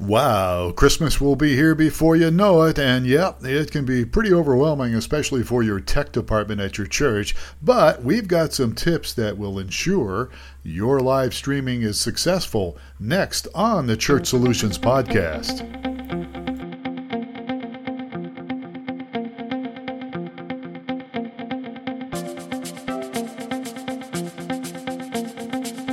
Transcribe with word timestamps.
Wow, 0.00 0.72
Christmas 0.72 1.20
will 1.20 1.36
be 1.36 1.54
here 1.54 1.74
before 1.74 2.16
you 2.16 2.30
know 2.30 2.62
it, 2.62 2.78
and 2.78 3.06
yep, 3.06 3.44
it 3.44 3.70
can 3.70 3.84
be 3.84 4.06
pretty 4.06 4.32
overwhelming, 4.32 4.94
especially 4.94 5.42
for 5.42 5.62
your 5.62 5.78
tech 5.78 6.10
department 6.10 6.58
at 6.58 6.78
your 6.78 6.86
church. 6.86 7.34
But 7.60 8.02
we've 8.02 8.26
got 8.26 8.54
some 8.54 8.74
tips 8.74 9.12
that 9.12 9.36
will 9.36 9.58
ensure 9.58 10.30
your 10.62 11.00
live 11.00 11.34
streaming 11.34 11.82
is 11.82 12.00
successful 12.00 12.78
next 12.98 13.46
on 13.54 13.86
the 13.86 13.96
Church 13.96 14.26
Solutions 14.26 14.78
Podcast. 14.78 15.89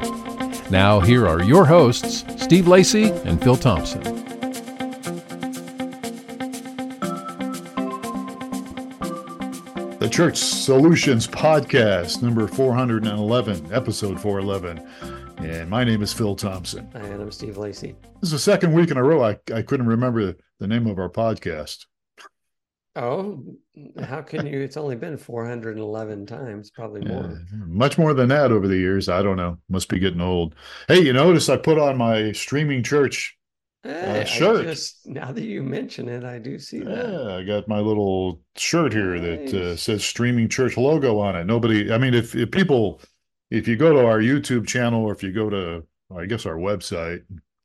Now, 0.72 1.00
here 1.00 1.28
are 1.28 1.44
your 1.44 1.64
hosts, 1.64 2.26
Steve 2.42 2.68
Lacey 2.68 3.12
and 3.24 3.40
Phil 3.40 3.56
Thompson. 3.56 4.02
The 10.00 10.10
Church 10.12 10.38
Solutions 10.38 11.28
Podcast, 11.28 12.24
number 12.24 12.48
411, 12.48 13.72
episode 13.72 14.20
411. 14.20 14.84
And 15.40 15.70
my 15.70 15.86
name 15.86 16.02
is 16.02 16.12
Phil 16.12 16.36
Thompson. 16.36 16.90
And 16.94 17.22
I'm 17.22 17.32
Steve 17.32 17.58
Lacey. 17.58 17.96
This 18.20 18.24
is 18.28 18.32
the 18.32 18.40
second 18.40 18.74
week 18.74 18.92
in 18.92 18.98
a 18.98 19.04
row 19.04 19.24
I, 19.24 19.38
I 19.54 19.62
couldn't 19.62 19.88
remember 19.88 20.36
the 20.60 20.68
name 20.68 20.86
of 20.86 21.00
our 21.00 21.10
podcast. 21.10 21.86
Oh, 22.98 23.42
how 24.04 24.22
can 24.22 24.46
you? 24.46 24.60
It's 24.60 24.76
only 24.76 24.98
been 24.98 25.16
411 25.16 26.26
times, 26.26 26.72
probably 26.72 27.02
more. 27.06 27.24
Yeah, 27.24 27.58
much 27.66 27.98
more 27.98 28.14
than 28.14 28.28
that 28.30 28.52
over 28.52 28.68
the 28.68 28.76
years. 28.76 29.08
I 29.08 29.22
don't 29.22 29.38
know. 29.38 29.58
Must 29.70 29.88
be 29.88 29.98
getting 29.98 30.20
old. 30.20 30.56
Hey, 30.90 31.00
you 31.00 31.14
notice 31.14 31.48
I 31.48 31.56
put 31.56 31.80
on 31.80 31.98
my 31.98 32.34
streaming 32.34 32.84
church 32.84 33.38
hey, 33.84 34.24
uh, 34.24 34.26
shirt. 34.26 34.66
Just, 34.66 35.08
now 35.08 35.32
that 35.32 35.44
you 35.44 35.64
mention 35.64 36.10
it, 36.10 36.26
I 36.26 36.40
do 36.40 36.60
see 36.60 36.80
that. 36.80 37.10
Yeah, 37.10 37.36
I 37.38 37.44
got 37.44 37.70
my 37.70 37.80
little 37.80 38.42
shirt 38.58 38.92
here 38.92 39.16
nice. 39.16 39.52
that 39.52 39.62
uh, 39.62 39.76
says 39.78 40.04
streaming 40.04 40.50
church 40.50 40.76
logo 40.76 41.18
on 41.20 41.38
it. 41.38 41.46
Nobody, 41.46 41.94
I 41.94 41.98
mean, 41.98 42.14
if, 42.14 42.36
if 42.36 42.52
people 42.52 43.02
if 43.50 43.68
you 43.68 43.76
go 43.76 43.94
to 43.94 44.06
our 44.06 44.20
YouTube 44.20 44.68
channel 44.68 45.04
or 45.04 45.14
if 45.14 45.24
you 45.24 45.32
go 45.32 45.50
to, 45.50 45.84
I 46.16 46.26
guess, 46.26 46.46
our 46.46 46.58
website, 46.58 47.22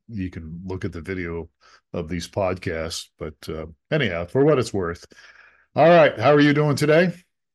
you 0.09 0.31
can 0.31 0.61
look 0.65 0.85
at 0.85 0.93
the 0.93 1.01
video 1.01 1.49
of 1.93 2.09
these 2.09 2.29
podcasts. 2.29 3.09
But 3.19 3.35
uh, 3.49 3.67
anyhow, 3.91 4.27
for 4.27 4.45
what 4.45 4.59
it's 4.59 4.73
worth. 4.75 5.07
All 5.77 5.89
right. 5.89 6.19
How 6.19 6.33
are 6.33 6.41
you 6.41 6.55
doing 6.55 6.77
today? 6.77 7.13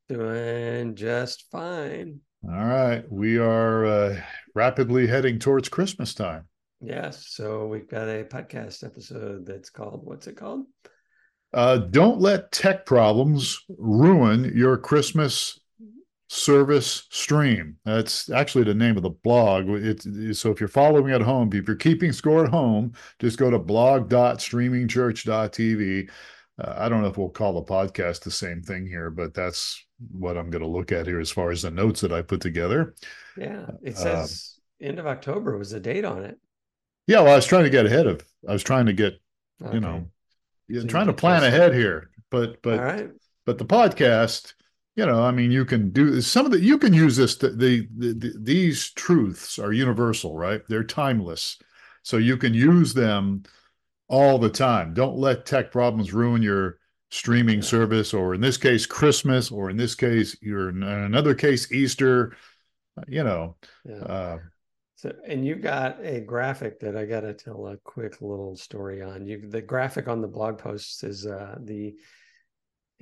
Doing 0.08 0.96
just 0.96 1.46
fine. 1.52 2.20
All 2.44 2.66
right. 2.66 3.04
We 3.10 3.38
are 3.38 3.86
uh, 3.86 4.22
rapidly 4.56 5.08
heading 5.08 5.40
towards 5.40 5.70
Christmas 5.70 6.14
time. 6.14 6.46
Yes. 6.82 7.28
So 7.30 7.68
we've 7.68 7.90
got 7.90 8.08
a 8.08 8.24
podcast 8.24 8.84
episode 8.84 9.46
that's 9.46 9.70
called, 9.70 10.02
what's 10.04 10.28
it 10.28 10.38
called? 10.38 10.66
Uh, 11.54 11.78
don't 11.78 12.20
let 12.20 12.52
tech 12.52 12.86
problems 12.86 13.60
ruin 13.78 14.52
your 14.56 14.78
Christmas 14.78 15.60
service 16.30 17.08
stream. 17.10 17.76
That's 17.86 18.30
actually 18.30 18.64
the 18.64 18.76
name 18.76 18.98
of 18.98 19.04
the 19.04 19.10
blog. 19.10 19.68
It's, 19.68 20.06
so 20.40 20.52
if 20.52 20.60
you're 20.60 20.70
following 20.70 21.12
at 21.12 21.22
home, 21.22 21.50
if 21.54 21.68
you're 21.68 21.76
keeping 21.76 22.12
score 22.12 22.46
at 22.46 22.52
home, 22.52 22.94
just 23.18 23.40
go 23.40 23.50
to 23.50 23.58
blog.streamingchurch.tv. 23.58 26.10
Uh, 26.62 26.74
I 26.78 26.88
don't 26.88 27.02
know 27.02 27.08
if 27.08 27.18
we'll 27.18 27.30
call 27.30 27.54
the 27.54 27.64
podcast 27.64 28.22
the 28.22 28.32
same 28.32 28.62
thing 28.62 28.86
here, 28.86 29.10
but 29.10 29.34
that's 29.34 29.84
what 30.12 30.38
I'm 30.38 30.52
going 30.52 30.62
to 30.62 30.68
look 30.68 30.92
at 30.92 31.08
here 31.08 31.20
as 31.20 31.32
far 31.32 31.50
as 31.50 31.64
the 31.64 31.72
notes 31.72 32.02
that 32.02 32.12
I 32.12 32.22
put 32.22 32.42
together. 32.42 32.94
Yeah, 33.36 33.72
it 33.82 33.96
uh, 33.96 33.98
says 33.98 34.60
end 34.80 35.00
of 35.00 35.08
October 35.08 35.58
was 35.58 35.72
the 35.72 35.80
date 35.80 36.06
on 36.06 36.26
it. 36.26 36.38
Yeah, 37.08 37.22
well, 37.22 37.34
I 37.34 37.38
was 37.38 37.48
trying 37.48 37.64
to 37.64 37.72
get 37.72 37.88
ahead 37.88 38.06
of. 38.06 38.24
I 38.48 38.54
was 38.54 38.62
trying 38.62 38.86
to 38.86 38.94
get, 38.94 39.20
okay. 39.64 39.74
you 39.74 39.80
know, 39.80 40.06
so 40.72 40.86
trying 40.86 41.08
to 41.08 41.14
plan 41.14 41.44
ahead 41.44 41.74
here. 41.74 42.12
But 42.30 42.62
but 42.62 43.10
but 43.48 43.58
the 43.58 43.66
podcast 43.66 44.54
you 45.00 45.06
know 45.06 45.24
i 45.24 45.32
mean 45.32 45.50
you 45.50 45.64
can 45.64 45.92
do 45.92 46.20
some 46.20 46.46
of 46.46 46.52
the 46.52 46.60
you 46.60 46.78
can 46.78 46.94
use 46.94 47.16
this 47.16 47.38
the, 47.38 47.52
the, 47.52 47.88
the, 47.98 48.34
these 48.38 48.90
truths 48.92 49.58
are 49.58 49.72
universal 49.72 50.36
right? 50.36 50.62
They're 50.68 50.84
timeless. 50.84 51.58
So 52.04 52.18
you 52.18 52.36
can 52.36 52.54
use 52.54 52.94
them 52.94 53.44
all 54.10 54.40
the 54.40 54.50
time. 54.50 54.94
Don't 54.94 55.18
let 55.18 55.46
tech 55.46 55.72
problems 55.72 56.14
ruin 56.14 56.42
your 56.42 56.80
streaming 57.12 57.62
service 57.62 58.14
or 58.14 58.36
in 58.36 58.42
this 58.42 58.58
case 58.58 58.86
christmas 58.86 59.50
or 59.50 59.72
in 59.72 59.78
this 59.78 59.96
case 59.96 60.38
you're 60.42 60.70
in 60.70 60.84
another 60.84 61.34
case 61.34 61.72
easter 61.72 62.36
you 63.08 63.24
know 63.24 63.56
yeah. 63.84 64.04
uh, 64.04 64.38
so 64.96 65.12
and 65.28 65.44
you 65.44 65.56
got 65.56 65.98
a 66.04 66.20
graphic 66.20 66.80
that 66.80 66.96
i 66.96 67.06
got 67.06 67.22
to 67.22 67.34
tell 67.34 67.66
a 67.68 67.78
quick 67.78 68.22
little 68.22 68.56
story 68.56 69.02
on. 69.02 69.26
You 69.26 69.50
the 69.50 69.62
graphic 69.62 70.08
on 70.08 70.22
the 70.22 70.28
blog 70.28 70.60
post 70.60 71.04
is 71.04 71.26
uh, 71.26 71.56
the 71.62 71.96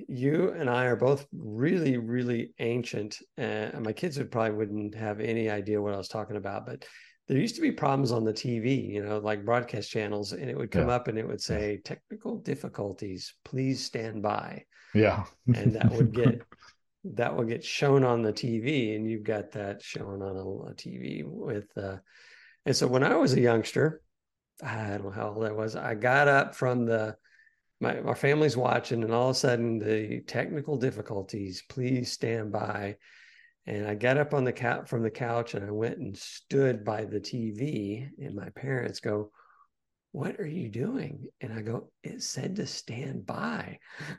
you 0.06 0.52
and 0.52 0.70
I 0.70 0.84
are 0.84 0.96
both 0.96 1.26
really, 1.32 1.96
really 1.96 2.52
ancient, 2.58 3.18
and 3.36 3.82
my 3.82 3.92
kids 3.92 4.18
would 4.18 4.30
probably 4.30 4.56
wouldn't 4.56 4.94
have 4.94 5.20
any 5.20 5.50
idea 5.50 5.82
what 5.82 5.94
I 5.94 5.98
was 5.98 6.08
talking 6.08 6.36
about. 6.36 6.66
But 6.66 6.84
there 7.26 7.38
used 7.38 7.56
to 7.56 7.60
be 7.60 7.72
problems 7.72 8.12
on 8.12 8.24
the 8.24 8.32
TV, 8.32 8.88
you 8.88 9.04
know, 9.04 9.18
like 9.18 9.44
broadcast 9.44 9.90
channels, 9.90 10.32
and 10.32 10.48
it 10.48 10.56
would 10.56 10.70
come 10.70 10.88
yeah. 10.88 10.94
up 10.94 11.08
and 11.08 11.18
it 11.18 11.26
would 11.26 11.42
say 11.42 11.80
technical 11.84 12.38
difficulties. 12.38 13.34
Please 13.44 13.84
stand 13.84 14.22
by. 14.22 14.64
Yeah, 14.94 15.24
and 15.54 15.74
that 15.74 15.90
would 15.90 16.12
get 16.14 16.42
that 17.04 17.36
would 17.36 17.48
get 17.48 17.64
shown 17.64 18.04
on 18.04 18.22
the 18.22 18.32
TV, 18.32 18.94
and 18.94 19.08
you've 19.08 19.24
got 19.24 19.52
that 19.52 19.82
shown 19.82 20.22
on 20.22 20.36
a, 20.36 20.70
a 20.70 20.74
TV 20.74 21.24
with. 21.24 21.66
Uh, 21.76 21.96
and 22.64 22.76
so 22.76 22.86
when 22.86 23.02
I 23.02 23.16
was 23.16 23.32
a 23.32 23.40
youngster, 23.40 24.02
I 24.62 24.90
don't 24.90 25.04
know 25.04 25.10
how 25.10 25.30
old 25.30 25.44
I 25.44 25.52
was. 25.52 25.76
I 25.76 25.94
got 25.94 26.28
up 26.28 26.54
from 26.54 26.86
the 26.86 27.16
my, 27.80 28.00
my 28.00 28.14
family's 28.14 28.56
watching 28.56 29.04
and 29.04 29.12
all 29.12 29.30
of 29.30 29.36
a 29.36 29.38
sudden 29.38 29.78
the 29.78 30.20
technical 30.26 30.76
difficulties 30.76 31.62
please 31.68 32.12
stand 32.12 32.52
by. 32.52 32.96
And 33.66 33.86
i 33.86 33.94
got 33.94 34.16
up 34.16 34.34
on 34.34 34.44
the 34.44 34.52
couch 34.52 34.88
from 34.88 35.02
the 35.02 35.10
couch 35.10 35.54
and 35.54 35.64
i 35.64 35.70
went 35.70 35.98
and 35.98 36.16
stood 36.16 36.84
by 36.84 37.04
the 37.04 37.20
tv 37.20 38.08
and 38.18 38.34
my 38.34 38.48
parents 38.50 39.00
go 39.00 39.30
what 40.12 40.40
are 40.40 40.46
you 40.46 40.70
doing? 40.70 41.28
And 41.40 41.52
i 41.52 41.60
go 41.60 41.90
it 42.02 42.22
said 42.22 42.56
to 42.56 42.66
stand 42.66 43.26
by. 43.26 43.78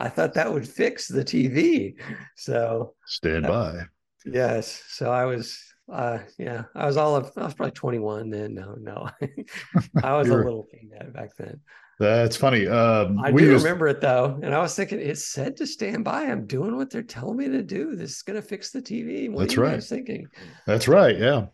I 0.00 0.08
thought 0.08 0.34
that 0.34 0.52
would 0.52 0.68
fix 0.68 1.08
the 1.08 1.24
tv 1.24 1.96
so 2.36 2.94
stand 3.06 3.46
uh, 3.46 3.48
by. 3.48 3.82
yes. 4.24 4.82
So 4.88 5.10
i 5.10 5.24
was 5.24 5.60
uh 5.92 6.18
yeah 6.38 6.64
i 6.74 6.84
was 6.84 6.96
all 6.96 7.14
of 7.14 7.30
i 7.36 7.44
was 7.44 7.54
probably 7.54 7.72
21 7.72 8.30
then 8.30 8.54
no 8.54 8.74
no. 8.78 9.08
I 10.02 10.16
was 10.16 10.28
a 10.28 10.36
little 10.36 10.64
peanut 10.64 11.12
back 11.12 11.36
then. 11.36 11.60
That's 11.98 12.36
funny 12.36 12.66
um 12.66 13.18
i 13.20 13.30
do 13.30 13.44
used... 13.44 13.64
remember 13.64 13.86
it 13.88 14.00
though 14.00 14.38
and 14.42 14.54
i 14.54 14.58
was 14.58 14.74
thinking 14.74 15.00
it 15.00 15.18
said 15.18 15.56
to 15.58 15.66
stand 15.66 16.04
by. 16.04 16.24
I'm 16.24 16.46
doing 16.46 16.76
what 16.76 16.90
they're 16.90 17.02
telling 17.02 17.36
me 17.36 17.48
to 17.48 17.62
do. 17.62 17.94
This 17.94 18.16
is 18.16 18.22
going 18.22 18.40
to 18.40 18.46
fix 18.46 18.70
the 18.70 18.82
tv 18.82 19.30
what 19.30 19.40
that's 19.40 19.56
right. 19.56 19.82
thinking? 19.82 20.26
That's 20.66 20.88
right 20.88 21.18
yeah. 21.18 21.46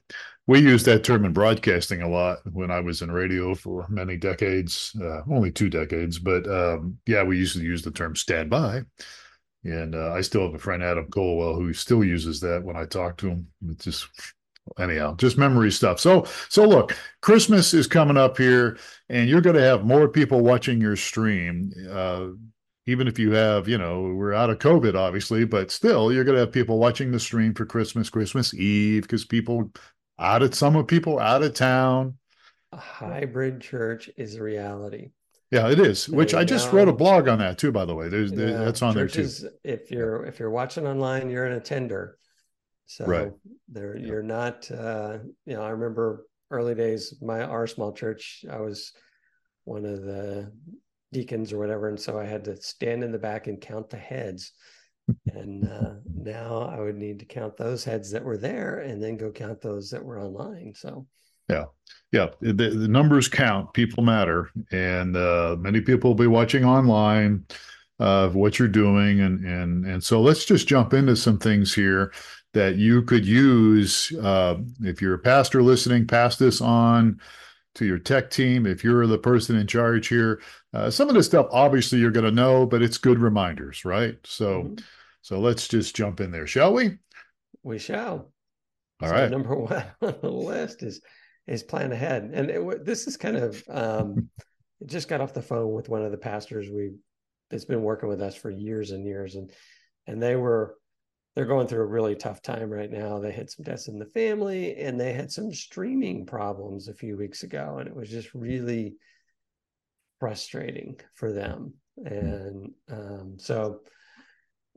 We 0.48 0.58
used 0.58 0.86
that 0.86 1.04
term 1.04 1.24
in 1.24 1.32
broadcasting 1.32 2.02
a 2.02 2.08
lot 2.08 2.38
when 2.52 2.70
i 2.70 2.80
was 2.80 3.02
in 3.02 3.10
radio 3.10 3.54
for 3.54 3.86
many 3.88 4.16
decades 4.16 4.96
uh, 5.00 5.20
only 5.30 5.52
two 5.52 5.68
decades 5.68 6.18
but 6.18 6.48
um 6.48 6.98
yeah 7.06 7.22
we 7.22 7.38
used 7.38 7.56
to 7.56 7.62
use 7.62 7.82
the 7.82 7.90
term 7.90 8.16
stand 8.16 8.50
by 8.50 8.82
and 9.64 9.94
uh, 9.94 10.12
I 10.12 10.20
still 10.20 10.42
have 10.42 10.54
a 10.54 10.58
friend, 10.58 10.82
Adam 10.82 11.06
Colwell, 11.10 11.54
who 11.54 11.72
still 11.72 12.02
uses 12.02 12.40
that 12.40 12.62
when 12.62 12.76
I 12.76 12.84
talk 12.84 13.16
to 13.18 13.28
him. 13.28 13.46
It's 13.68 13.84
just 13.84 14.08
anyhow, 14.78 15.14
just 15.16 15.38
memory 15.38 15.70
stuff. 15.70 16.00
So, 16.00 16.26
so 16.48 16.64
look, 16.64 16.96
Christmas 17.20 17.74
is 17.74 17.86
coming 17.86 18.16
up 18.16 18.38
here, 18.38 18.78
and 19.08 19.28
you're 19.28 19.40
going 19.40 19.56
to 19.56 19.62
have 19.62 19.84
more 19.84 20.08
people 20.08 20.40
watching 20.40 20.80
your 20.80 20.96
stream. 20.96 21.72
Uh, 21.90 22.28
even 22.86 23.06
if 23.06 23.18
you 23.18 23.30
have, 23.32 23.68
you 23.68 23.78
know, 23.78 24.02
we're 24.02 24.34
out 24.34 24.50
of 24.50 24.58
COVID, 24.58 24.96
obviously, 24.96 25.44
but 25.44 25.70
still, 25.70 26.12
you're 26.12 26.24
going 26.24 26.34
to 26.34 26.40
have 26.40 26.52
people 26.52 26.78
watching 26.78 27.12
the 27.12 27.20
stream 27.20 27.54
for 27.54 27.64
Christmas, 27.64 28.10
Christmas 28.10 28.52
Eve, 28.54 29.02
because 29.02 29.24
people 29.24 29.70
out 30.18 30.42
of 30.42 30.54
some 30.54 30.76
of 30.76 30.88
people 30.88 31.18
out 31.18 31.42
of 31.42 31.54
town. 31.54 32.18
A 32.72 32.76
hybrid 32.76 33.60
church 33.60 34.10
is 34.16 34.34
a 34.34 34.42
reality. 34.42 35.10
Yeah, 35.52 35.70
it 35.70 35.78
is. 35.78 36.08
Which 36.08 36.32
I 36.32 36.44
just 36.44 36.72
wrote 36.72 36.88
a 36.88 36.94
blog 36.94 37.28
on 37.28 37.38
that 37.40 37.58
too, 37.58 37.70
by 37.72 37.84
the 37.84 37.94
way. 37.94 38.08
There's 38.08 38.32
yeah, 38.32 38.64
that's 38.64 38.80
on 38.80 38.94
churches, 38.94 39.42
there 39.42 39.50
too. 39.50 39.56
If 39.64 39.90
you're 39.90 40.24
if 40.24 40.38
you're 40.38 40.50
watching 40.50 40.86
online, 40.86 41.28
you're 41.28 41.44
an 41.44 41.52
attender. 41.52 42.16
So 42.86 43.04
right. 43.04 43.32
there 43.68 43.94
yeah. 43.94 44.06
you're 44.06 44.22
not 44.22 44.70
uh 44.70 45.18
you 45.44 45.54
know, 45.54 45.62
I 45.62 45.68
remember 45.68 46.26
early 46.50 46.74
days, 46.74 47.14
my 47.20 47.42
our 47.42 47.66
small 47.66 47.92
church, 47.92 48.46
I 48.50 48.60
was 48.60 48.94
one 49.64 49.84
of 49.84 50.02
the 50.02 50.50
deacons 51.12 51.52
or 51.52 51.58
whatever, 51.58 51.90
and 51.90 52.00
so 52.00 52.18
I 52.18 52.24
had 52.24 52.44
to 52.44 52.56
stand 52.56 53.04
in 53.04 53.12
the 53.12 53.18
back 53.18 53.46
and 53.46 53.60
count 53.60 53.90
the 53.90 53.98
heads. 53.98 54.52
and 55.26 55.68
uh, 55.68 55.94
now 56.14 56.62
I 56.62 56.80
would 56.80 56.96
need 56.96 57.18
to 57.18 57.26
count 57.26 57.58
those 57.58 57.84
heads 57.84 58.10
that 58.12 58.24
were 58.24 58.38
there 58.38 58.78
and 58.78 59.02
then 59.02 59.18
go 59.18 59.30
count 59.30 59.60
those 59.60 59.90
that 59.90 60.02
were 60.02 60.18
online. 60.18 60.72
So 60.74 61.06
Yeah. 61.48 61.64
Yeah. 62.12 62.28
The, 62.40 62.52
the 62.52 62.88
numbers 62.88 63.28
count. 63.28 63.72
People 63.72 64.04
matter. 64.04 64.50
And 64.70 65.16
uh, 65.16 65.56
many 65.58 65.80
people 65.80 66.10
will 66.10 66.14
be 66.14 66.26
watching 66.26 66.64
online 66.64 67.46
of 67.98 68.34
what 68.34 68.58
you're 68.58 68.68
doing. 68.68 69.20
And, 69.20 69.44
and, 69.44 69.86
and 69.86 70.02
so 70.02 70.20
let's 70.20 70.44
just 70.44 70.68
jump 70.68 70.92
into 70.92 71.16
some 71.16 71.38
things 71.38 71.74
here 71.74 72.12
that 72.52 72.76
you 72.76 73.02
could 73.02 73.24
use. 73.24 74.12
Uh, 74.20 74.56
if 74.80 75.00
you're 75.00 75.14
a 75.14 75.18
pastor 75.18 75.62
listening, 75.62 76.06
pass 76.06 76.36
this 76.36 76.60
on 76.60 77.20
to 77.76 77.86
your 77.86 77.98
tech 77.98 78.30
team. 78.30 78.66
If 78.66 78.84
you're 78.84 79.06
the 79.06 79.18
person 79.18 79.56
in 79.56 79.66
charge 79.66 80.08
here, 80.08 80.42
uh, 80.74 80.90
some 80.90 81.08
of 81.08 81.14
this 81.14 81.26
stuff 81.26 81.46
obviously 81.50 81.98
you're 81.98 82.10
going 82.10 82.26
to 82.26 82.30
know, 82.30 82.66
but 82.66 82.82
it's 82.82 82.98
good 82.98 83.18
reminders, 83.18 83.84
right? 83.84 84.18
So, 84.24 84.64
mm-hmm. 84.64 84.84
so 85.22 85.40
let's 85.40 85.68
just 85.68 85.96
jump 85.96 86.20
in 86.20 86.30
there, 86.30 86.46
shall 86.46 86.74
we? 86.74 86.98
We 87.62 87.78
shall. 87.78 88.32
All 89.00 89.08
so 89.08 89.14
right. 89.14 89.30
Number 89.30 89.54
one 89.54 89.84
on 90.02 90.14
the 90.20 90.30
list 90.30 90.82
is 90.82 91.00
is 91.52 91.62
plan 91.62 91.92
ahead, 91.92 92.30
and 92.32 92.50
it, 92.50 92.84
this 92.84 93.06
is 93.06 93.18
kind 93.18 93.36
of 93.36 93.62
um, 93.68 94.30
just 94.86 95.06
got 95.06 95.20
off 95.20 95.34
the 95.34 95.42
phone 95.42 95.72
with 95.72 95.90
one 95.90 96.02
of 96.02 96.10
the 96.10 96.16
pastors 96.16 96.70
we 96.70 96.92
that's 97.50 97.66
been 97.66 97.82
working 97.82 98.08
with 98.08 98.22
us 98.22 98.34
for 98.34 98.50
years 98.50 98.90
and 98.90 99.04
years, 99.04 99.34
and 99.34 99.52
and 100.06 100.22
they 100.22 100.34
were 100.34 100.76
they're 101.34 101.44
going 101.44 101.66
through 101.66 101.82
a 101.82 101.86
really 101.86 102.16
tough 102.16 102.40
time 102.40 102.70
right 102.70 102.90
now. 102.90 103.18
They 103.18 103.32
had 103.32 103.50
some 103.50 103.64
deaths 103.64 103.88
in 103.88 103.98
the 103.98 104.06
family, 104.06 104.76
and 104.76 104.98
they 104.98 105.12
had 105.12 105.30
some 105.30 105.52
streaming 105.52 106.24
problems 106.24 106.88
a 106.88 106.94
few 106.94 107.18
weeks 107.18 107.42
ago, 107.42 107.76
and 107.78 107.86
it 107.86 107.94
was 107.94 108.08
just 108.08 108.32
really 108.34 108.94
frustrating 110.20 110.98
for 111.14 111.32
them. 111.32 111.74
And 112.02 112.72
um, 112.90 113.34
so 113.38 113.80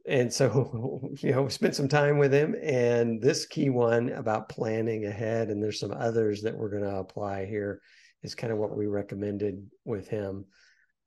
and 0.07 0.31
so 0.31 1.01
you 1.19 1.31
know 1.31 1.43
we 1.43 1.49
spent 1.49 1.75
some 1.75 1.87
time 1.87 2.17
with 2.17 2.33
him 2.33 2.55
and 2.61 3.21
this 3.21 3.45
key 3.45 3.69
one 3.69 4.09
about 4.09 4.49
planning 4.49 5.05
ahead 5.05 5.49
and 5.49 5.61
there's 5.61 5.79
some 5.79 5.91
others 5.91 6.41
that 6.41 6.55
we're 6.55 6.69
going 6.69 6.83
to 6.83 6.97
apply 6.97 7.45
here 7.45 7.81
is 8.23 8.35
kind 8.35 8.51
of 8.51 8.59
what 8.59 8.75
we 8.75 8.87
recommended 8.87 9.65
with 9.83 10.07
him 10.07 10.45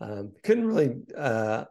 um, 0.00 0.32
couldn't 0.44 0.66
really 0.66 0.96
uh, 1.16 1.64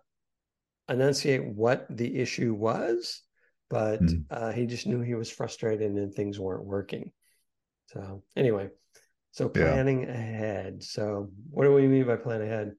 enunciate 0.90 1.46
what 1.46 1.86
the 1.90 2.18
issue 2.18 2.54
was 2.54 3.22
but 3.70 4.02
mm. 4.02 4.24
uh, 4.32 4.52
he 4.52 4.66
just 4.66 4.88
knew 4.88 5.02
he 5.02 5.16
was 5.16 5.30
frustrated 5.30 5.92
and 5.92 6.14
things 6.14 6.40
weren't 6.40 6.66
working 6.66 7.12
so 7.88 8.24
anyway 8.36 8.70
so 9.32 9.50
planning 9.50 10.04
yeah. 10.04 10.14
ahead 10.14 10.84
so 10.84 11.30
what 11.50 11.66
do 11.66 11.74
we 11.74 11.88
mean 11.88 12.06
by 12.06 12.16
plan 12.16 12.42
ahead 12.42 12.72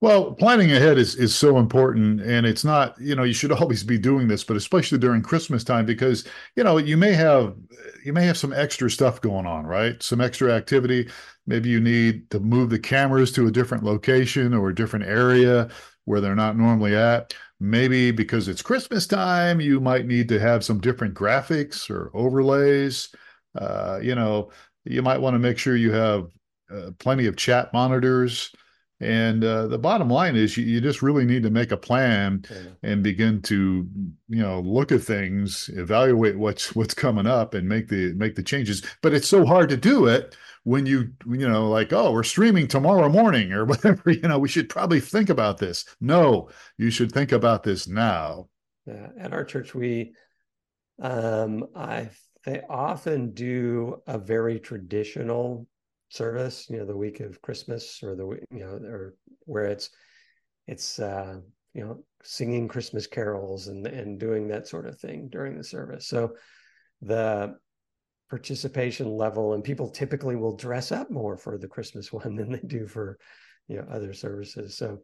well, 0.00 0.32
planning 0.34 0.70
ahead 0.70 0.96
is 0.96 1.16
is 1.16 1.34
so 1.34 1.58
important, 1.58 2.20
and 2.20 2.46
it's 2.46 2.64
not 2.64 2.98
you 3.00 3.14
know 3.14 3.24
you 3.24 3.32
should 3.32 3.52
always 3.60 3.82
be 3.82 3.98
doing 3.98 4.28
this, 4.28 4.44
but 4.44 4.56
especially 4.56 4.98
during 4.98 5.22
Christmas 5.22 5.64
time 5.64 5.86
because 5.86 6.24
you 6.56 6.64
know 6.64 6.78
you 6.78 6.96
may 6.96 7.12
have 7.12 7.56
you 8.04 8.12
may 8.12 8.24
have 8.24 8.36
some 8.36 8.52
extra 8.52 8.90
stuff 8.90 9.20
going 9.20 9.46
on, 9.46 9.66
right? 9.66 10.00
Some 10.02 10.20
extra 10.20 10.52
activity. 10.52 11.08
Maybe 11.46 11.70
you 11.70 11.80
need 11.80 12.30
to 12.30 12.40
move 12.40 12.70
the 12.70 12.78
cameras 12.78 13.32
to 13.32 13.46
a 13.46 13.50
different 13.50 13.84
location 13.84 14.54
or 14.54 14.68
a 14.68 14.74
different 14.74 15.06
area 15.06 15.68
where 16.04 16.20
they're 16.20 16.34
not 16.34 16.56
normally 16.56 16.94
at. 16.94 17.34
Maybe 17.60 18.12
because 18.12 18.46
it's 18.46 18.62
Christmas 18.62 19.06
time, 19.06 19.60
you 19.60 19.80
might 19.80 20.06
need 20.06 20.28
to 20.28 20.38
have 20.38 20.64
some 20.64 20.80
different 20.80 21.14
graphics 21.14 21.90
or 21.90 22.10
overlays. 22.14 23.08
Uh, 23.56 23.98
you 24.00 24.14
know, 24.14 24.50
you 24.84 25.02
might 25.02 25.20
want 25.20 25.34
to 25.34 25.38
make 25.40 25.58
sure 25.58 25.74
you 25.74 25.90
have 25.90 26.28
uh, 26.70 26.90
plenty 26.98 27.26
of 27.26 27.36
chat 27.36 27.72
monitors 27.72 28.52
and 29.00 29.44
uh, 29.44 29.68
the 29.68 29.78
bottom 29.78 30.10
line 30.10 30.34
is 30.34 30.56
you, 30.56 30.64
you, 30.64 30.80
just 30.80 31.02
really 31.02 31.24
need 31.24 31.44
to 31.44 31.50
make 31.50 31.70
a 31.70 31.76
plan 31.76 32.44
and 32.82 33.02
begin 33.02 33.40
to, 33.42 33.86
you 34.28 34.42
know, 34.42 34.60
look 34.60 34.90
at 34.90 35.02
things, 35.02 35.70
evaluate 35.74 36.36
what's 36.36 36.74
what's 36.74 36.94
coming 36.94 37.26
up 37.26 37.54
and 37.54 37.68
make 37.68 37.88
the 37.88 38.12
make 38.14 38.34
the 38.34 38.42
changes. 38.42 38.82
But 39.00 39.14
it's 39.14 39.28
so 39.28 39.46
hard 39.46 39.68
to 39.68 39.76
do 39.76 40.06
it 40.06 40.36
when 40.64 40.84
you, 40.84 41.12
you 41.26 41.48
know, 41.48 41.68
like, 41.70 41.92
oh, 41.92 42.10
we're 42.10 42.24
streaming 42.24 42.66
tomorrow 42.66 43.08
morning 43.08 43.52
or 43.52 43.64
whatever, 43.66 44.10
you 44.10 44.20
know, 44.22 44.38
we 44.38 44.48
should 44.48 44.68
probably 44.68 45.00
think 45.00 45.30
about 45.30 45.58
this. 45.58 45.84
No, 46.00 46.48
you 46.76 46.90
should 46.90 47.12
think 47.12 47.30
about 47.30 47.62
this 47.62 47.86
now. 47.86 48.48
Yeah. 48.84 49.10
At 49.20 49.32
our 49.32 49.44
church, 49.44 49.74
we 49.74 50.12
um 51.00 51.68
I 51.76 52.10
they 52.44 52.62
often 52.68 53.32
do 53.32 54.02
a 54.08 54.18
very 54.18 54.58
traditional 54.58 55.68
service, 56.08 56.66
you 56.70 56.78
know, 56.78 56.86
the 56.86 56.96
week 56.96 57.20
of 57.20 57.42
Christmas 57.42 58.02
or 58.02 58.14
the 58.14 58.26
you 58.50 58.60
know, 58.60 58.80
or 58.88 59.14
where 59.44 59.66
it's 59.66 59.90
it's 60.66 60.98
uh, 60.98 61.36
you 61.74 61.84
know 61.84 62.02
singing 62.22 62.68
Christmas 62.68 63.06
carols 63.06 63.68
and 63.68 63.86
and 63.86 64.18
doing 64.18 64.48
that 64.48 64.68
sort 64.68 64.86
of 64.86 64.98
thing 64.98 65.28
during 65.30 65.56
the 65.56 65.64
service. 65.64 66.06
So 66.06 66.34
the 67.02 67.56
participation 68.30 69.08
level 69.08 69.54
and 69.54 69.64
people 69.64 69.88
typically 69.88 70.36
will 70.36 70.56
dress 70.56 70.92
up 70.92 71.10
more 71.10 71.36
for 71.36 71.56
the 71.56 71.68
Christmas 71.68 72.12
one 72.12 72.36
than 72.36 72.52
they 72.52 72.60
do 72.60 72.86
for 72.86 73.18
you 73.68 73.76
know 73.76 73.86
other 73.90 74.12
services. 74.12 74.76
So 74.76 74.98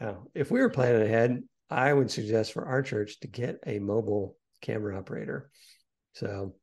uh, 0.00 0.14
if 0.34 0.50
we 0.50 0.60
were 0.60 0.70
planning 0.70 1.02
ahead, 1.02 1.42
I 1.68 1.92
would 1.92 2.10
suggest 2.10 2.52
for 2.52 2.66
our 2.66 2.82
church 2.82 3.20
to 3.20 3.28
get 3.28 3.58
a 3.66 3.78
mobile 3.78 4.36
camera 4.60 4.98
operator. 4.98 5.50
So, 6.14 6.54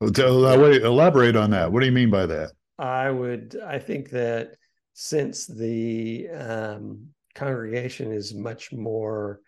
wait, 0.00 0.82
elaborate 0.82 1.36
on 1.36 1.50
that. 1.50 1.70
What 1.70 1.80
do 1.80 1.86
you 1.86 1.92
mean 1.92 2.10
by 2.10 2.26
that? 2.26 2.52
I 2.78 3.10
would, 3.10 3.56
I 3.64 3.78
think 3.78 4.10
that 4.10 4.52
since 4.92 5.46
the 5.46 6.28
um, 6.28 7.08
congregation 7.34 8.12
is 8.12 8.34
much 8.34 8.72
more 8.72 9.40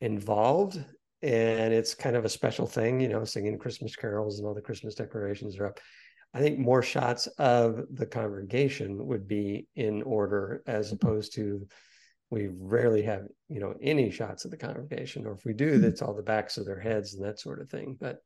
involved 0.00 0.82
and 1.22 1.72
it's 1.72 1.94
kind 1.94 2.16
of 2.16 2.24
a 2.24 2.28
special 2.28 2.66
thing, 2.66 3.00
you 3.00 3.08
know, 3.08 3.24
singing 3.24 3.58
Christmas 3.58 3.96
carols 3.96 4.38
and 4.38 4.46
all 4.46 4.54
the 4.54 4.60
Christmas 4.60 4.94
decorations 4.94 5.58
are 5.58 5.66
up. 5.66 5.80
I 6.34 6.40
think 6.40 6.58
more 6.58 6.82
shots 6.82 7.26
of 7.38 7.84
the 7.90 8.06
congregation 8.06 9.06
would 9.06 9.26
be 9.26 9.66
in 9.74 10.02
order 10.02 10.62
as 10.66 10.86
mm-hmm. 10.86 10.96
opposed 10.96 11.34
to 11.34 11.66
we 12.28 12.48
rarely 12.48 13.02
have, 13.02 13.22
you 13.48 13.60
know, 13.60 13.74
any 13.80 14.10
shots 14.10 14.44
of 14.44 14.50
the 14.50 14.56
congregation, 14.56 15.26
or 15.26 15.32
if 15.32 15.44
we 15.44 15.52
do, 15.52 15.72
mm-hmm. 15.72 15.82
that's 15.82 16.02
all 16.02 16.14
the 16.14 16.22
backs 16.22 16.58
of 16.58 16.66
their 16.66 16.80
heads 16.80 17.14
and 17.14 17.24
that 17.24 17.38
sort 17.38 17.60
of 17.60 17.70
thing. 17.70 17.96
But 17.98 18.18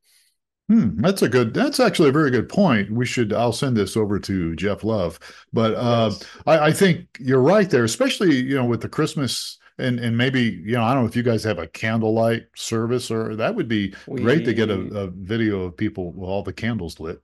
Hmm, 0.69 1.01
that's 1.01 1.21
a 1.21 1.27
good. 1.27 1.53
That's 1.53 1.79
actually 1.79 2.09
a 2.09 2.13
very 2.13 2.31
good 2.31 2.47
point. 2.47 2.91
We 2.91 3.05
should. 3.05 3.33
I'll 3.33 3.51
send 3.51 3.75
this 3.75 3.97
over 3.97 4.19
to 4.19 4.55
Jeff 4.55 4.83
Love. 4.83 5.19
But 5.51 5.73
uh, 5.75 6.11
yes. 6.11 6.25
I, 6.47 6.59
I, 6.59 6.71
think 6.71 7.07
you're 7.19 7.41
right 7.41 7.69
there, 7.69 7.83
especially 7.83 8.35
you 8.35 8.55
know 8.55 8.65
with 8.65 8.81
the 8.81 8.87
Christmas 8.87 9.57
and 9.77 9.99
and 9.99 10.17
maybe 10.17 10.41
you 10.41 10.73
know 10.73 10.83
I 10.83 10.93
don't 10.93 11.03
know 11.03 11.09
if 11.09 11.15
you 11.15 11.23
guys 11.23 11.43
have 11.43 11.59
a 11.59 11.67
candlelight 11.67 12.43
service 12.55 13.11
or 13.11 13.35
that 13.35 13.55
would 13.55 13.67
be 13.67 13.93
we, 14.07 14.21
great 14.21 14.45
to 14.45 14.53
get 14.53 14.69
a, 14.69 14.79
a, 14.79 15.07
video 15.07 15.63
of 15.63 15.77
people 15.77 16.13
with 16.13 16.29
all 16.29 16.43
the 16.43 16.53
candles 16.53 16.99
lit. 16.99 17.21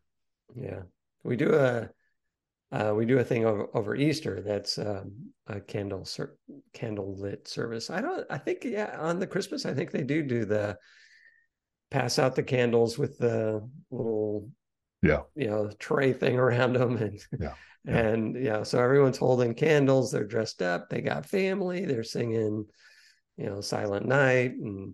Yeah, 0.55 0.81
we 1.23 1.35
do 1.35 1.53
a 1.53 1.89
uh, 2.71 2.93
we 2.93 3.05
do 3.05 3.19
a 3.19 3.23
thing 3.23 3.45
over, 3.45 3.67
over 3.73 3.95
Easter 3.95 4.41
that's 4.41 4.77
um, 4.77 5.11
a 5.47 5.61
candle 5.61 6.05
candle 6.73 7.15
lit 7.17 7.47
service. 7.47 7.89
I 7.89 8.01
don't. 8.01 8.25
I 8.29 8.37
think 8.37 8.63
yeah 8.63 8.97
on 8.99 9.19
the 9.19 9.27
Christmas 9.27 9.65
I 9.65 9.73
think 9.73 9.91
they 9.91 10.03
do 10.03 10.23
do 10.23 10.45
the 10.45 10.77
pass 11.89 12.19
out 12.19 12.35
the 12.35 12.43
candles 12.43 12.97
with 12.97 13.17
the 13.17 13.67
little 13.91 14.49
yeah 15.01 15.21
you 15.35 15.47
know 15.47 15.69
tray 15.79 16.13
thing 16.13 16.37
around 16.37 16.73
them 16.73 16.97
and 16.97 17.19
yeah. 17.39 17.53
yeah. 17.85 17.97
and 17.97 18.35
yeah 18.43 18.63
so 18.63 18.81
everyone's 18.81 19.17
holding 19.17 19.53
candles 19.53 20.11
they're 20.11 20.25
dressed 20.25 20.61
up 20.61 20.89
they 20.89 21.01
got 21.01 21.25
family 21.25 21.85
they're 21.85 22.03
singing 22.03 22.65
you 23.37 23.45
know 23.45 23.61
silent 23.61 24.05
night 24.05 24.51
and 24.51 24.93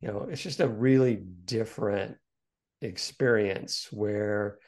you 0.00 0.08
know 0.08 0.26
it's 0.30 0.42
just 0.42 0.60
a 0.60 0.68
really 0.68 1.22
different 1.44 2.16
experience 2.80 3.88
where 3.92 4.58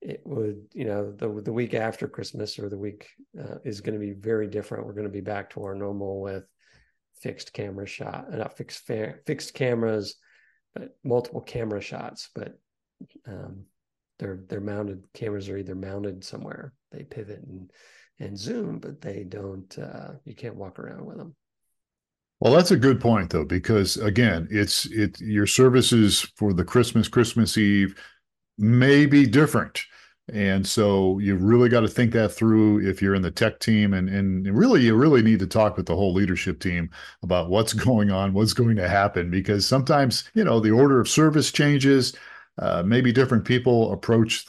it 0.00 0.22
would 0.24 0.62
you 0.72 0.86
know 0.86 1.12
the 1.12 1.28
the 1.42 1.52
week 1.52 1.74
after 1.74 2.08
christmas 2.08 2.58
or 2.58 2.70
the 2.70 2.78
week 2.78 3.08
uh, 3.38 3.56
is 3.64 3.82
going 3.82 3.98
to 3.98 4.04
be 4.04 4.12
very 4.12 4.46
different 4.46 4.86
we're 4.86 4.94
going 4.94 5.04
to 5.04 5.10
be 5.10 5.20
back 5.20 5.50
to 5.50 5.62
our 5.62 5.74
normal 5.74 6.20
with 6.20 6.44
fixed 7.20 7.52
camera 7.52 7.86
shot 7.86 8.30
not 8.30 8.56
fixed 8.56 8.86
fa- 8.86 9.16
fixed 9.26 9.52
cameras 9.52 10.16
multiple 11.04 11.40
camera 11.40 11.80
shots, 11.80 12.30
but 12.34 12.58
um, 13.26 13.64
they're 14.18 14.40
they're 14.48 14.60
mounted 14.60 15.04
cameras 15.14 15.48
are 15.48 15.56
either 15.56 15.74
mounted 15.74 16.24
somewhere 16.24 16.74
they 16.92 17.04
pivot 17.04 17.42
and 17.46 17.70
and 18.18 18.38
zoom, 18.38 18.78
but 18.78 19.00
they 19.00 19.24
don't. 19.24 19.78
Uh, 19.78 20.12
you 20.24 20.34
can't 20.34 20.56
walk 20.56 20.78
around 20.78 21.06
with 21.06 21.16
them. 21.16 21.34
Well, 22.40 22.52
that's 22.54 22.70
a 22.70 22.76
good 22.76 23.00
point 23.00 23.30
though, 23.30 23.44
because 23.44 23.96
again, 23.96 24.48
it's 24.50 24.86
it 24.86 25.20
your 25.20 25.46
services 25.46 26.20
for 26.36 26.52
the 26.52 26.64
Christmas 26.64 27.08
Christmas 27.08 27.56
Eve 27.58 27.94
may 28.58 29.06
be 29.06 29.26
different 29.26 29.82
and 30.32 30.66
so 30.66 31.18
you 31.18 31.36
really 31.36 31.68
got 31.68 31.80
to 31.80 31.88
think 31.88 32.12
that 32.12 32.30
through 32.30 32.86
if 32.88 33.02
you're 33.02 33.14
in 33.14 33.22
the 33.22 33.30
tech 33.30 33.58
team 33.58 33.94
and 33.94 34.08
and 34.08 34.46
really 34.56 34.82
you 34.82 34.94
really 34.94 35.22
need 35.22 35.38
to 35.40 35.46
talk 35.46 35.76
with 35.76 35.86
the 35.86 35.96
whole 35.96 36.12
leadership 36.12 36.60
team 36.60 36.90
about 37.22 37.50
what's 37.50 37.72
going 37.86 38.10
on, 38.10 38.32
what's 38.32 38.52
going 38.52 38.76
to 38.76 38.88
happen 38.88 39.30
because 39.30 39.66
sometimes, 39.66 40.24
you 40.34 40.44
know, 40.44 40.60
the 40.60 40.70
order 40.70 41.00
of 41.00 41.08
service 41.08 41.50
changes, 41.52 42.14
uh, 42.58 42.82
maybe 42.84 43.12
different 43.12 43.44
people 43.44 43.92
approach 43.92 44.46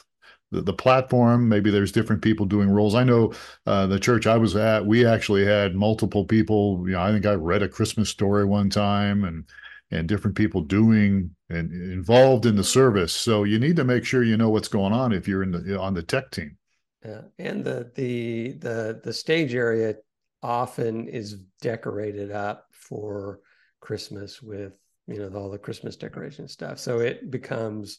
the, 0.50 0.60
the 0.60 0.72
platform, 0.72 1.48
maybe 1.48 1.70
there's 1.70 1.92
different 1.92 2.22
people 2.22 2.46
doing 2.46 2.70
roles. 2.70 2.94
I 2.94 3.04
know 3.04 3.32
uh, 3.66 3.86
the 3.86 3.98
church 3.98 4.26
I 4.26 4.36
was 4.36 4.54
at, 4.54 4.84
we 4.86 5.06
actually 5.06 5.44
had 5.44 5.74
multiple 5.74 6.24
people, 6.24 6.84
you 6.86 6.92
know, 6.92 7.02
I 7.02 7.10
think 7.10 7.26
I 7.26 7.32
read 7.32 7.62
a 7.62 7.68
Christmas 7.68 8.10
story 8.10 8.44
one 8.44 8.70
time 8.70 9.24
and 9.24 9.44
and 9.92 10.08
different 10.08 10.36
people 10.36 10.62
doing 10.62 11.30
and 11.50 11.70
involved 11.70 12.46
in 12.46 12.56
the 12.56 12.64
service. 12.64 13.12
So 13.12 13.44
you 13.44 13.58
need 13.58 13.76
to 13.76 13.84
make 13.84 14.04
sure 14.04 14.24
you 14.24 14.38
know 14.38 14.48
what's 14.48 14.68
going 14.68 14.92
on 14.92 15.12
if 15.12 15.28
you're 15.28 15.42
in 15.42 15.52
the 15.52 15.78
on 15.78 15.94
the 15.94 16.02
tech 16.02 16.30
team. 16.30 16.56
Yeah, 17.04 17.22
and 17.38 17.62
the 17.62 17.92
the 17.94 18.52
the 18.52 19.00
the 19.04 19.12
stage 19.12 19.54
area 19.54 19.96
often 20.42 21.08
is 21.08 21.36
decorated 21.60 22.32
up 22.32 22.66
for 22.72 23.40
Christmas 23.80 24.42
with 24.42 24.72
you 25.06 25.18
know 25.18 25.38
all 25.38 25.50
the 25.50 25.58
Christmas 25.58 25.96
decoration 25.96 26.48
stuff. 26.48 26.78
So 26.78 27.00
it 27.00 27.30
becomes 27.30 27.98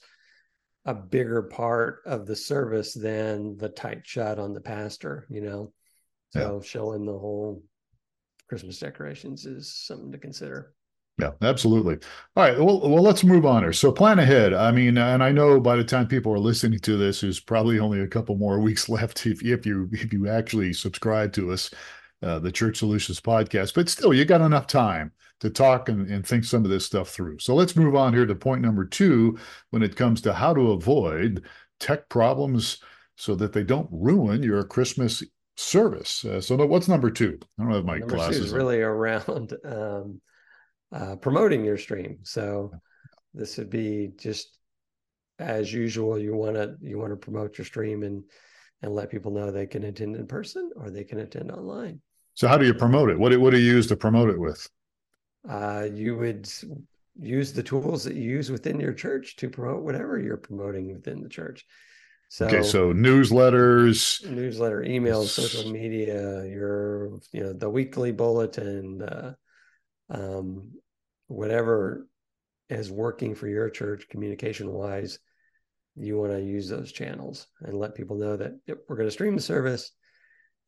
a 0.85 0.93
bigger 0.93 1.43
part 1.43 1.99
of 2.05 2.25
the 2.25 2.35
service 2.35 2.93
than 2.93 3.55
the 3.57 3.69
tight 3.69 4.01
shot 4.03 4.39
on 4.39 4.53
the 4.53 4.61
pastor. 4.61 5.27
You 5.29 5.41
know, 5.41 5.73
so 6.31 6.59
yeah. 6.61 6.67
showing 6.67 7.05
the 7.05 7.11
whole 7.11 7.61
Christmas 8.49 8.79
decorations 8.79 9.45
is 9.45 9.75
something 9.75 10.11
to 10.11 10.17
consider. 10.17 10.73
Yeah, 11.19 11.31
absolutely. 11.43 11.99
All 12.35 12.43
right. 12.43 12.57
Well, 12.57 12.81
well, 12.89 13.03
let's 13.03 13.23
move 13.23 13.45
on 13.45 13.61
here. 13.61 13.73
So 13.73 13.91
plan 13.91 14.17
ahead. 14.17 14.53
I 14.53 14.71
mean, 14.71 14.97
and 14.97 15.23
I 15.23 15.31
know 15.31 15.59
by 15.59 15.75
the 15.75 15.83
time 15.83 16.07
people 16.07 16.33
are 16.33 16.39
listening 16.39 16.79
to 16.79 16.97
this, 16.97 17.21
there's 17.21 17.39
probably 17.39 17.77
only 17.77 17.99
a 17.99 18.07
couple 18.07 18.35
more 18.35 18.59
weeks 18.61 18.89
left 18.89 19.25
if, 19.25 19.43
if 19.43 19.65
you 19.65 19.89
if 19.91 20.11
you 20.11 20.27
actually 20.27 20.73
subscribe 20.73 21.31
to 21.33 21.51
us, 21.51 21.69
uh, 22.23 22.39
the 22.39 22.51
Church 22.51 22.77
Solutions 22.77 23.21
podcast. 23.21 23.75
But 23.75 23.89
still, 23.89 24.13
you 24.13 24.25
got 24.25 24.41
enough 24.41 24.65
time 24.65 25.11
to 25.41 25.49
talk 25.51 25.89
and, 25.89 26.07
and 26.09 26.25
think 26.25 26.45
some 26.45 26.63
of 26.63 26.71
this 26.71 26.85
stuff 26.85 27.09
through. 27.09 27.37
So 27.39 27.53
let's 27.53 27.75
move 27.75 27.95
on 27.95 28.13
here 28.13 28.25
to 28.25 28.33
point 28.33 28.61
number 28.61 28.85
two 28.85 29.37
when 29.69 29.83
it 29.83 29.95
comes 29.95 30.21
to 30.21 30.33
how 30.33 30.53
to 30.53 30.71
avoid 30.71 31.43
tech 31.79 32.09
problems 32.09 32.79
so 33.17 33.35
that 33.35 33.53
they 33.53 33.63
don't 33.63 33.89
ruin 33.91 34.41
your 34.41 34.63
Christmas 34.63 35.21
service. 35.57 36.25
Uh, 36.25 36.41
so 36.41 36.55
what's 36.65 36.87
number 36.87 37.11
two? 37.11 37.37
I 37.59 37.63
don't 37.63 37.71
have 37.73 37.85
my 37.85 37.99
number 37.99 38.15
glasses. 38.15 38.37
Two 38.37 38.45
is 38.45 38.53
really 38.53 38.81
around. 38.81 39.53
Um, 39.63 40.21
uh, 40.93 41.15
promoting 41.15 41.65
your 41.65 41.77
stream. 41.77 42.19
So 42.23 42.71
this 43.33 43.57
would 43.57 43.69
be 43.69 44.11
just 44.17 44.57
as 45.39 45.73
usual. 45.73 46.19
You 46.19 46.35
want 46.35 46.55
to 46.55 46.75
you 46.81 46.97
want 46.97 47.11
to 47.11 47.17
promote 47.17 47.57
your 47.57 47.65
stream 47.65 48.03
and 48.03 48.23
and 48.81 48.93
let 48.93 49.09
people 49.09 49.31
know 49.31 49.49
they 49.49 49.65
can 49.65 49.83
attend 49.85 50.15
in 50.15 50.27
person 50.27 50.71
or 50.75 50.89
they 50.89 51.03
can 51.03 51.19
attend 51.19 51.51
online. 51.51 52.01
So 52.35 52.47
how 52.47 52.57
do 52.57 52.65
you 52.65 52.73
promote 52.73 53.09
it? 53.09 53.17
What 53.17 53.29
do, 53.29 53.39
what 53.39 53.51
do 53.51 53.59
you 53.59 53.71
use 53.71 53.87
to 53.87 53.95
promote 53.95 54.29
it 54.29 54.39
with? 54.39 54.67
Uh, 55.47 55.87
you 55.93 56.17
would 56.17 56.49
use 57.19 57.53
the 57.53 57.63
tools 57.63 58.03
that 58.03 58.15
you 58.15 58.23
use 58.23 58.51
within 58.51 58.79
your 58.79 58.93
church 58.93 59.35
to 59.37 59.49
promote 59.49 59.83
whatever 59.83 60.19
you're 60.19 60.37
promoting 60.37 60.91
within 60.91 61.21
the 61.21 61.29
church. 61.29 61.65
So, 62.29 62.47
okay, 62.47 62.63
so 62.63 62.91
newsletters, 62.91 64.27
newsletter, 64.27 64.81
emails, 64.81 65.27
social 65.27 65.71
media, 65.71 66.43
your 66.45 67.19
you 67.31 67.43
know 67.43 67.53
the 67.53 67.69
weekly 67.69 68.11
bulletin, 68.11 69.03
uh, 69.03 69.33
um, 70.09 70.71
whatever 71.33 72.07
is 72.69 72.91
working 72.91 73.35
for 73.35 73.47
your 73.47 73.69
church 73.69 74.07
communication 74.09 74.71
wise, 74.71 75.19
you 75.95 76.17
want 76.17 76.31
to 76.31 76.41
use 76.41 76.69
those 76.69 76.91
channels 76.91 77.47
and 77.61 77.77
let 77.77 77.95
people 77.95 78.17
know 78.17 78.37
that 78.37 78.53
we're 78.87 78.95
going 78.95 79.07
to 79.07 79.11
stream 79.11 79.35
the 79.35 79.41
service 79.41 79.91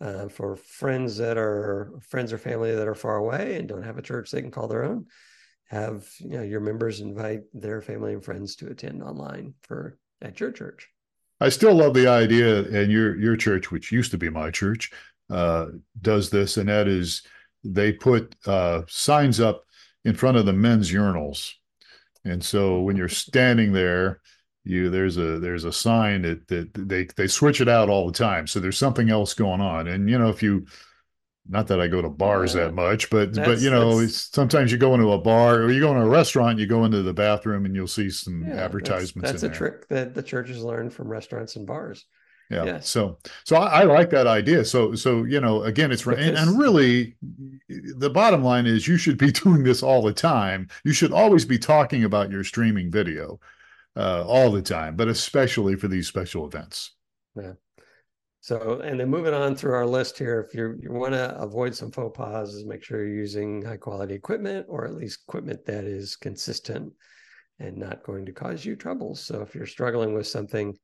uh, 0.02 0.28
for 0.28 0.56
friends 0.56 1.18
that 1.18 1.38
are 1.38 1.94
friends 2.02 2.34
or 2.34 2.38
family 2.38 2.76
that 2.76 2.88
are 2.88 2.96
far 2.96 3.18
away 3.18 3.58
and 3.58 3.68
don't 3.68 3.84
have 3.84 3.98
a 3.98 4.04
church 4.04 4.30
they 4.30 4.42
can 4.42 4.52
call 4.52 4.68
their 4.68 4.84
own. 4.84 5.06
Have 5.70 6.08
you 6.20 6.38
know, 6.38 6.44
your 6.44 6.60
members 6.60 7.00
invite 7.00 7.42
their 7.54 7.82
family 7.82 8.14
and 8.14 8.24
friends 8.24 8.56
to 8.58 8.68
attend 8.68 9.02
online 9.02 9.54
for 9.64 9.98
at 10.22 10.40
your 10.40 10.52
church. 10.52 10.88
I 11.42 11.50
still 11.50 11.74
love 11.74 11.94
the 11.94 12.08
idea, 12.08 12.60
and 12.60 12.92
your 12.92 13.20
your 13.20 13.36
church, 13.36 13.72
which 13.72 13.92
used 13.92 14.12
to 14.12 14.18
be 14.18 14.30
my 14.30 14.52
church, 14.52 14.92
uh, 15.30 15.68
does 16.02 16.30
this, 16.30 16.58
and 16.58 16.70
that 16.70 16.88
is 16.88 17.24
they 17.64 17.92
put 17.92 18.36
uh, 18.46 18.84
signs 18.88 19.40
up 19.40 19.65
in 20.06 20.16
front 20.16 20.38
of 20.38 20.46
the 20.46 20.54
men's 20.54 20.92
urinals. 20.92 21.54
And 22.24 22.44
so 22.44 22.80
when 22.80 22.96
you're 22.96 23.10
standing 23.10 23.74
there, 23.74 24.22
you 24.64 24.90
there's 24.90 25.18
a 25.18 25.40
there's 25.40 25.66
a 25.66 25.74
sign 25.74 26.22
that 26.24 26.48
that 26.48 26.74
they 26.74 27.08
they 27.18 27.28
switch 27.28 27.62
it 27.62 27.68
out 27.68 27.90
all 27.90 28.08
the 28.08 28.18
time. 28.18 28.48
So 28.48 28.60
there's 28.60 28.78
something 28.78 29.10
else 29.10 29.34
going 29.34 29.62
on. 29.62 29.88
And 29.88 30.10
you 30.10 30.18
know, 30.18 30.30
if 30.30 30.42
you 30.42 30.66
not 31.48 31.68
that 31.68 31.80
I 31.80 31.88
go 31.88 32.02
to 32.02 32.10
bars 32.10 32.56
yeah. 32.56 32.64
that 32.64 32.74
much, 32.74 33.12
but 33.12 33.34
that's, 33.34 33.48
but 33.48 33.60
you 33.60 33.70
know, 33.70 34.04
sometimes 34.08 34.72
you 34.72 34.80
go 34.80 34.96
into 34.96 35.12
a 35.12 35.20
bar 35.20 35.58
or 35.58 35.72
you 35.72 35.80
go 35.80 35.92
into 35.92 36.02
a 36.02 36.10
restaurant, 36.10 36.58
you 36.58 36.66
go 36.66 36.86
into 36.86 37.04
the 37.04 37.14
bathroom 37.14 37.66
and 37.66 37.76
you'll 37.76 37.86
see 37.86 38.10
some 38.10 38.44
yeah, 38.48 38.56
advertisements. 38.56 39.32
That's, 39.32 39.42
that's 39.42 39.44
a 39.44 39.48
there. 39.48 39.58
trick 39.58 39.88
that 39.90 40.16
the 40.16 40.24
churches 40.24 40.64
learned 40.64 40.94
from 40.94 41.08
restaurants 41.08 41.56
and 41.56 41.68
bars 41.68 42.06
yeah 42.50 42.64
yes. 42.66 42.90
so 42.90 43.18
so 43.44 43.56
I, 43.56 43.82
I, 43.82 43.84
like 43.84 44.10
that 44.12 44.28
idea. 44.28 44.64
So 44.66 44.96
so 44.96 45.24
you 45.24 45.40
know 45.40 45.64
again 45.64 45.92
it's 45.92 46.06
and, 46.06 46.38
and 46.38 46.58
really 46.58 47.16
the 47.68 48.10
bottom 48.10 48.44
line 48.44 48.66
is 48.66 48.88
you 48.88 48.98
should 48.98 49.18
be 49.18 49.32
doing 49.44 49.64
this 49.64 49.84
all 49.84 50.02
the 50.02 50.14
time. 50.14 50.68
You 50.84 50.94
should 50.94 51.12
always 51.12 51.46
be 51.46 51.58
talking 51.58 52.04
about 52.04 52.32
your 52.32 52.44
streaming 52.44 52.92
video 52.92 53.40
uh, 53.96 54.24
all 54.26 54.52
the 54.52 54.62
time 54.62 54.96
but 54.96 55.08
especially 55.08 55.76
for 55.76 55.88
these 55.88 56.08
special 56.08 56.46
events. 56.46 56.92
Yeah. 57.36 57.54
So 58.46 58.80
and 58.82 59.00
then 59.00 59.10
moving 59.10 59.34
on 59.34 59.56
through 59.56 59.74
our 59.74 59.88
list 59.88 60.20
here 60.20 60.40
if 60.40 60.54
you 60.54 60.78
you 60.80 60.92
want 60.92 61.14
to 61.14 61.36
avoid 61.40 61.74
some 61.74 61.92
faux 61.92 62.16
pas 62.16 62.64
make 62.64 62.84
sure 62.84 63.04
you're 63.04 63.16
using 63.16 63.64
high 63.64 63.78
quality 63.78 64.14
equipment 64.14 64.68
or 64.70 64.86
at 64.86 64.94
least 64.94 65.24
equipment 65.28 65.66
that 65.66 65.86
is 65.86 66.16
consistent 66.16 66.94
and 67.58 67.76
not 67.76 68.04
going 68.04 68.24
to 68.24 68.32
cause 68.32 68.64
you 68.64 68.76
troubles 68.76 69.20
so 69.20 69.42
if 69.42 69.56
you're 69.56 69.66
struggling 69.66 70.14
with 70.14 70.28
something 70.28 70.78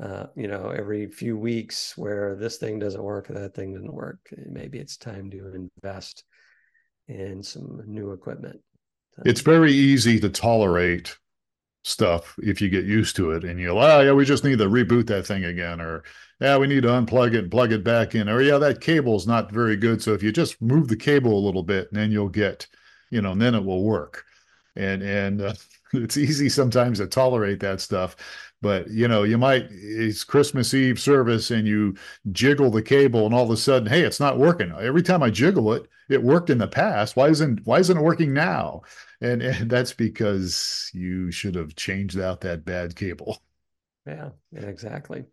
uh, 0.00 0.26
you 0.34 0.48
know, 0.48 0.70
every 0.70 1.06
few 1.06 1.36
weeks 1.36 1.96
where 1.96 2.34
this 2.34 2.56
thing 2.56 2.78
doesn't 2.78 3.02
work, 3.02 3.28
that 3.28 3.54
thing 3.54 3.74
doesn't 3.74 3.92
work. 3.92 4.20
Maybe 4.46 4.78
it's 4.78 4.96
time 4.96 5.30
to 5.30 5.52
invest 5.54 6.24
in 7.08 7.42
some 7.42 7.82
new 7.86 8.12
equipment. 8.12 8.60
It's 9.26 9.42
very 9.42 9.72
easy 9.72 10.18
to 10.20 10.30
tolerate 10.30 11.16
stuff 11.84 12.34
if 12.42 12.60
you 12.60 12.68
get 12.68 12.84
used 12.84 13.16
to 13.16 13.32
it 13.32 13.44
and 13.44 13.58
you're 13.58 13.72
like, 13.74 13.92
oh, 13.92 14.00
yeah, 14.00 14.12
we 14.12 14.24
just 14.24 14.44
need 14.44 14.58
to 14.58 14.66
reboot 14.66 15.06
that 15.08 15.26
thing 15.26 15.44
again, 15.44 15.80
or 15.80 16.04
yeah, 16.40 16.56
we 16.56 16.66
need 16.66 16.82
to 16.82 16.88
unplug 16.88 17.34
it 17.34 17.40
and 17.40 17.50
plug 17.50 17.72
it 17.72 17.84
back 17.84 18.14
in, 18.14 18.28
or 18.28 18.40
yeah, 18.40 18.56
that 18.56 18.80
cable's 18.80 19.26
not 19.26 19.52
very 19.52 19.76
good. 19.76 20.02
So 20.02 20.14
if 20.14 20.22
you 20.22 20.32
just 20.32 20.60
move 20.62 20.88
the 20.88 20.96
cable 20.96 21.38
a 21.38 21.44
little 21.44 21.62
bit, 21.62 21.88
then 21.92 22.10
you'll 22.10 22.28
get, 22.30 22.66
you 23.10 23.20
know, 23.20 23.32
and 23.32 23.42
then 23.42 23.54
it 23.54 23.64
will 23.64 23.84
work. 23.84 24.24
And 24.76 25.02
and 25.02 25.42
uh, 25.42 25.54
it's 25.92 26.16
easy 26.16 26.48
sometimes 26.48 26.98
to 26.98 27.06
tolerate 27.06 27.60
that 27.60 27.82
stuff 27.82 28.16
but 28.62 28.88
you 28.90 29.08
know 29.08 29.22
you 29.22 29.38
might 29.38 29.66
it's 29.70 30.24
christmas 30.24 30.74
eve 30.74 31.00
service 31.00 31.50
and 31.50 31.66
you 31.66 31.94
jiggle 32.32 32.70
the 32.70 32.82
cable 32.82 33.24
and 33.26 33.34
all 33.34 33.44
of 33.44 33.50
a 33.50 33.56
sudden 33.56 33.88
hey 33.88 34.02
it's 34.02 34.20
not 34.20 34.38
working. 34.38 34.72
Every 34.78 35.02
time 35.02 35.22
i 35.22 35.30
jiggle 35.30 35.72
it 35.72 35.88
it 36.10 36.22
worked 36.22 36.50
in 36.50 36.58
the 36.58 36.68
past. 36.68 37.16
Why 37.16 37.28
isn't 37.28 37.64
why 37.64 37.78
isn't 37.78 37.96
it 37.96 38.02
working 38.02 38.34
now? 38.34 38.82
And 39.20 39.40
and 39.42 39.70
that's 39.70 39.92
because 39.92 40.90
you 40.92 41.30
should 41.30 41.54
have 41.54 41.76
changed 41.76 42.18
out 42.18 42.42
that 42.42 42.64
bad 42.64 42.96
cable. 42.96 43.38
Yeah, 44.06 44.30
exactly. 44.52 45.24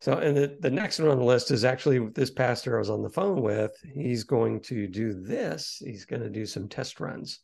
So 0.00 0.14
and 0.14 0.36
the, 0.36 0.56
the 0.60 0.70
next 0.70 0.98
one 0.98 1.08
on 1.08 1.18
the 1.18 1.24
list 1.24 1.50
is 1.50 1.64
actually 1.64 1.98
this 2.10 2.30
pastor 2.30 2.76
i 2.76 2.78
was 2.78 2.90
on 2.90 3.02
the 3.02 3.10
phone 3.10 3.42
with 3.42 3.72
he's 3.84 4.24
going 4.24 4.60
to 4.62 4.86
do 4.86 5.12
this. 5.12 5.82
He's 5.84 6.04
going 6.04 6.22
to 6.22 6.30
do 6.30 6.46
some 6.46 6.68
test 6.68 7.00
runs. 7.00 7.40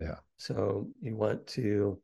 Yeah. 0.00 0.16
So 0.36 0.88
you 1.02 1.16
want 1.16 1.46
to 1.48 1.98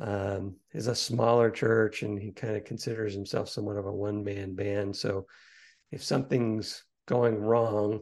um, 0.00 0.56
is 0.72 0.86
a 0.86 0.94
smaller 0.94 1.50
church 1.50 2.02
and 2.02 2.18
he 2.18 2.32
kind 2.32 2.56
of 2.56 2.64
considers 2.64 3.14
himself 3.14 3.48
somewhat 3.48 3.76
of 3.76 3.86
a 3.86 3.92
one 3.92 4.24
man 4.24 4.54
band. 4.54 4.96
So 4.96 5.26
if 5.92 6.02
something's 6.02 6.84
going 7.06 7.40
wrong, 7.40 8.00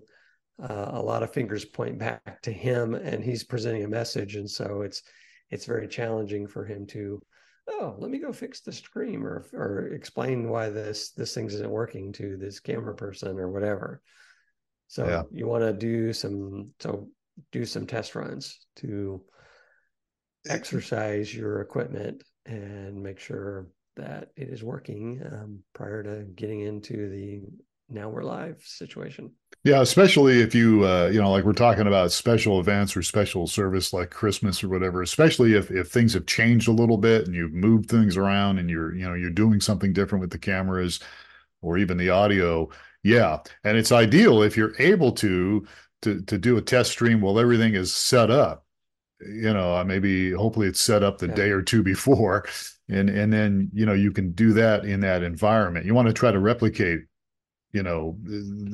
uh, 0.62 0.90
a 0.92 1.02
lot 1.02 1.22
of 1.22 1.32
fingers 1.32 1.64
point 1.64 1.98
back 1.98 2.40
to 2.42 2.52
him 2.52 2.94
and 2.94 3.22
he's 3.22 3.44
presenting 3.44 3.84
a 3.84 3.88
message. 3.88 4.36
And 4.36 4.48
so 4.48 4.82
it's, 4.82 5.02
it's 5.50 5.66
very 5.66 5.88
challenging 5.88 6.46
for 6.46 6.64
him 6.64 6.86
to, 6.88 7.20
oh, 7.68 7.94
let 7.98 8.10
me 8.10 8.18
go 8.18 8.32
fix 8.32 8.60
the 8.60 8.72
screen 8.72 9.22
or, 9.22 9.44
or 9.52 9.88
explain 9.88 10.48
why 10.48 10.70
this, 10.70 11.10
this 11.10 11.34
thing 11.34 11.46
isn't 11.46 11.70
working 11.70 12.12
to 12.12 12.36
this 12.36 12.60
camera 12.60 12.94
person 12.94 13.38
or 13.38 13.50
whatever. 13.50 14.00
So 14.88 15.06
yeah. 15.06 15.22
you 15.30 15.46
want 15.46 15.62
to 15.62 15.72
do 15.72 16.12
some, 16.12 16.70
so 16.80 17.08
do 17.50 17.64
some 17.64 17.86
test 17.86 18.14
runs 18.14 18.66
to 18.76 19.22
exercise 20.48 21.34
your 21.34 21.60
equipment 21.60 22.24
and 22.46 23.02
make 23.02 23.18
sure 23.18 23.66
that 23.96 24.30
it 24.36 24.48
is 24.48 24.62
working 24.62 25.22
um, 25.30 25.58
prior 25.74 26.02
to 26.02 26.24
getting 26.34 26.60
into 26.60 27.08
the 27.10 27.42
now 27.88 28.08
we're 28.08 28.22
live 28.22 28.60
situation. 28.64 29.30
Yeah, 29.64 29.80
especially 29.80 30.40
if 30.40 30.54
you 30.54 30.84
uh, 30.84 31.10
you 31.12 31.20
know 31.20 31.30
like 31.30 31.44
we're 31.44 31.52
talking 31.52 31.86
about 31.86 32.10
special 32.10 32.58
events 32.58 32.96
or 32.96 33.02
special 33.02 33.46
service 33.46 33.92
like 33.92 34.10
Christmas 34.10 34.64
or 34.64 34.68
whatever. 34.68 35.02
Especially 35.02 35.54
if 35.54 35.70
if 35.70 35.88
things 35.88 36.14
have 36.14 36.26
changed 36.26 36.68
a 36.68 36.72
little 36.72 36.96
bit 36.96 37.26
and 37.26 37.34
you've 37.34 37.52
moved 37.52 37.88
things 37.88 38.16
around 38.16 38.58
and 38.58 38.70
you're 38.70 38.94
you 38.94 39.06
know 39.06 39.14
you're 39.14 39.30
doing 39.30 39.60
something 39.60 39.92
different 39.92 40.20
with 40.20 40.30
the 40.30 40.38
cameras 40.38 41.00
or 41.60 41.78
even 41.78 41.96
the 41.96 42.10
audio. 42.10 42.68
Yeah, 43.04 43.38
and 43.62 43.76
it's 43.76 43.92
ideal 43.92 44.42
if 44.42 44.56
you're 44.56 44.74
able 44.78 45.12
to 45.12 45.66
to 46.02 46.22
to 46.22 46.38
do 46.38 46.56
a 46.56 46.62
test 46.62 46.90
stream 46.92 47.20
while 47.20 47.38
everything 47.38 47.74
is 47.74 47.94
set 47.94 48.30
up 48.30 48.64
you 49.26 49.52
know 49.52 49.76
uh, 49.76 49.84
maybe 49.84 50.32
hopefully 50.32 50.66
it's 50.68 50.80
set 50.80 51.02
up 51.02 51.18
the 51.18 51.28
yeah. 51.28 51.34
day 51.34 51.50
or 51.50 51.62
two 51.62 51.82
before. 51.82 52.46
And 52.88 53.08
and 53.08 53.32
then 53.32 53.70
you 53.72 53.86
know 53.86 53.94
you 53.94 54.12
can 54.12 54.32
do 54.32 54.52
that 54.54 54.84
in 54.84 55.00
that 55.00 55.22
environment. 55.22 55.86
You 55.86 55.94
want 55.94 56.08
to 56.08 56.14
try 56.14 56.30
to 56.30 56.38
replicate 56.38 57.00
you 57.72 57.82
know 57.82 58.18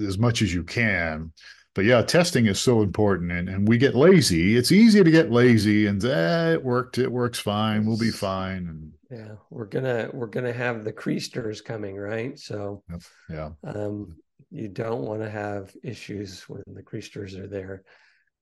as 0.06 0.18
much 0.18 0.42
as 0.42 0.52
you 0.52 0.64
can. 0.64 1.32
But 1.74 1.84
yeah 1.84 2.02
testing 2.02 2.46
is 2.46 2.58
so 2.58 2.82
important 2.82 3.30
and, 3.30 3.48
and 3.48 3.68
we 3.68 3.78
get 3.78 3.94
lazy. 3.94 4.56
It's 4.56 4.72
easy 4.72 5.04
to 5.04 5.10
get 5.10 5.30
lazy 5.30 5.86
and 5.86 6.04
eh, 6.04 6.54
it 6.54 6.64
worked 6.64 6.98
it 6.98 7.12
works 7.12 7.38
fine 7.38 7.86
we'll 7.86 7.98
be 7.98 8.10
fine 8.10 8.66
and 8.66 8.92
Yeah, 9.10 9.36
we're 9.50 9.66
gonna 9.66 10.10
we're 10.12 10.26
gonna 10.26 10.52
have 10.52 10.84
the 10.84 10.92
creasters 10.92 11.64
coming, 11.64 11.96
right? 11.96 12.38
So 12.38 12.82
yeah, 13.30 13.50
um, 13.62 14.16
you 14.50 14.68
don't 14.68 15.02
want 15.02 15.22
to 15.22 15.30
have 15.30 15.74
issues 15.82 16.42
when 16.48 16.62
the 16.66 16.82
creasters 16.82 17.38
are 17.38 17.46
there 17.46 17.84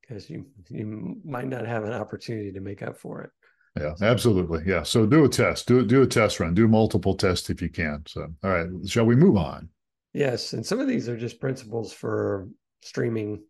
because 0.07 0.31
you 0.31 0.47
you 0.69 1.17
might 1.25 1.49
not 1.49 1.67
have 1.67 1.85
an 1.85 1.93
opportunity 1.93 2.53
to 2.53 2.61
make 2.61 2.83
up 2.83 2.99
for 2.99 3.23
it. 3.23 3.31
Yeah, 3.79 3.95
absolutely. 4.01 4.63
Yeah. 4.65 4.83
So 4.83 5.05
do 5.07 5.25
a 5.25 5.29
test. 5.29 5.67
Do 5.67 5.85
do 5.85 6.03
a 6.03 6.07
test 6.07 6.41
run. 6.41 6.55
Do 6.55 6.69
multiple 6.69 7.15
tests 7.15 7.51
if 7.51 7.61
you 7.61 7.69
can. 7.69 8.03
So 8.07 8.27
all 8.43 8.51
right, 8.51 8.69
shall 8.87 9.05
we 9.05 9.17
move 9.17 9.37
on? 9.37 9.69
Yes, 10.13 10.55
and 10.55 10.65
some 10.65 10.81
of 10.81 10.89
these 10.89 11.09
are 11.09 11.17
just 11.17 11.41
principles 11.41 11.93
for 11.93 12.49
streaming, 12.83 13.43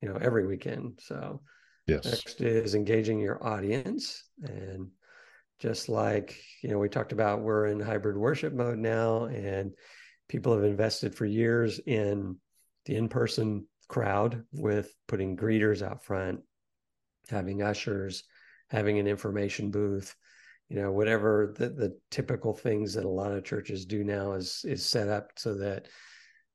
you 0.00 0.08
know, 0.08 0.16
every 0.20 0.46
weekend. 0.46 1.00
So 1.02 1.40
yes. 1.86 2.04
Next 2.04 2.40
is 2.40 2.74
engaging 2.74 3.18
your 3.18 3.44
audience 3.44 4.24
and 4.42 4.88
just 5.58 5.88
like 5.88 6.40
you 6.62 6.70
know 6.70 6.78
we 6.78 6.88
talked 6.88 7.12
about 7.12 7.42
we're 7.42 7.66
in 7.66 7.80
hybrid 7.80 8.16
worship 8.16 8.52
mode 8.52 8.78
now 8.78 9.26
and 9.26 9.72
people 10.28 10.54
have 10.54 10.64
invested 10.64 11.14
for 11.14 11.26
years 11.26 11.80
in 11.86 12.36
the 12.86 12.96
in-person 12.96 13.66
crowd 13.90 14.44
with 14.52 14.94
putting 15.08 15.36
greeters 15.36 15.82
out 15.82 16.04
front 16.04 16.40
having 17.28 17.62
ushers 17.62 18.24
having 18.70 18.98
an 18.98 19.06
information 19.06 19.70
booth 19.70 20.14
you 20.68 20.80
know 20.80 20.92
whatever 20.92 21.54
the, 21.58 21.68
the 21.68 21.98
typical 22.10 22.54
things 22.54 22.94
that 22.94 23.04
a 23.04 23.08
lot 23.08 23.32
of 23.32 23.44
churches 23.44 23.84
do 23.84 24.04
now 24.04 24.32
is 24.32 24.64
is 24.64 24.86
set 24.86 25.08
up 25.08 25.32
so 25.36 25.54
that 25.54 25.88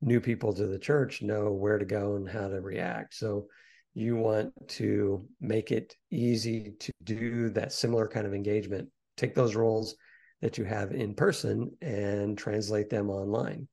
new 0.01 0.19
people 0.19 0.53
to 0.53 0.67
the 0.67 0.79
church 0.79 1.21
know 1.21 1.51
where 1.51 1.77
to 1.77 1.85
go 1.85 2.15
and 2.15 2.29
how 2.29 2.47
to 2.47 2.61
react. 2.61 3.13
So 3.15 3.47
you 3.93 4.15
want 4.15 4.51
to 4.69 5.25
make 5.39 5.71
it 5.71 5.95
easy 6.11 6.73
to 6.79 6.91
do 7.03 7.49
that 7.51 7.71
similar 7.71 8.07
kind 8.07 8.27
of 8.27 8.33
engagement. 8.33 8.89
Take 9.17 9.35
those 9.35 9.55
roles 9.55 9.95
that 10.41 10.57
you 10.57 10.65
have 10.65 10.91
in 10.91 11.15
person 11.15 11.71
and 11.81 12.37
translate 12.37 12.89
them 12.89 13.09
online 13.09 13.67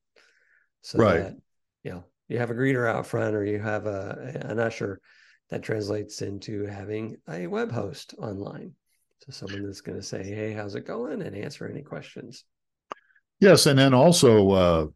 so 0.81 0.99
right. 0.99 1.19
that 1.19 1.35
know 1.83 2.03
you 2.27 2.37
have 2.37 2.49
a 2.49 2.55
greeter 2.55 2.89
out 2.89 3.05
front 3.05 3.35
or 3.35 3.45
you 3.45 3.59
have 3.59 3.85
a 3.85 4.41
an 4.45 4.59
usher 4.59 4.99
that 5.49 5.63
translates 5.63 6.21
into 6.21 6.65
having 6.65 7.17
a 7.29 7.47
web 7.47 7.71
host 7.71 8.15
online. 8.17 8.73
So 9.19 9.31
someone 9.31 9.65
that's 9.65 9.81
going 9.81 9.99
to 9.99 10.05
say 10.05 10.23
hey 10.23 10.53
how's 10.53 10.75
it 10.75 10.87
going? 10.87 11.21
and 11.21 11.35
answer 11.35 11.67
any 11.67 11.81
questions. 11.81 12.45
Yes 13.39 13.65
and 13.65 13.77
then 13.77 13.93
also 13.93 14.51
uh, 14.51 14.87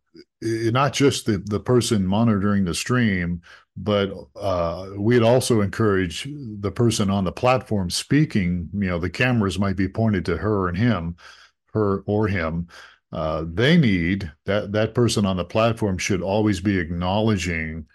not 0.41 0.93
just 0.93 1.25
the, 1.25 1.39
the 1.45 1.59
person 1.59 2.05
monitoring 2.05 2.63
the 2.63 2.73
stream 2.73 3.41
but 3.75 4.11
uh, 4.35 4.89
we'd 4.97 5.21
also 5.21 5.61
encourage 5.61 6.27
the 6.59 6.71
person 6.71 7.09
on 7.09 7.23
the 7.23 7.31
platform 7.31 7.89
speaking 7.89 8.69
you 8.73 8.87
know 8.87 8.99
the 8.99 9.09
cameras 9.09 9.59
might 9.59 9.75
be 9.75 9.87
pointed 9.87 10.25
to 10.25 10.37
her 10.37 10.67
and 10.67 10.77
him 10.77 11.15
her 11.73 12.03
or 12.05 12.27
him 12.27 12.67
uh, 13.11 13.45
they 13.47 13.77
need 13.77 14.31
that 14.45 14.71
that 14.73 14.93
person 14.93 15.25
on 15.25 15.37
the 15.37 15.45
platform 15.45 15.97
should 15.97 16.21
always 16.21 16.59
be 16.59 16.77
acknowledging 16.77 17.85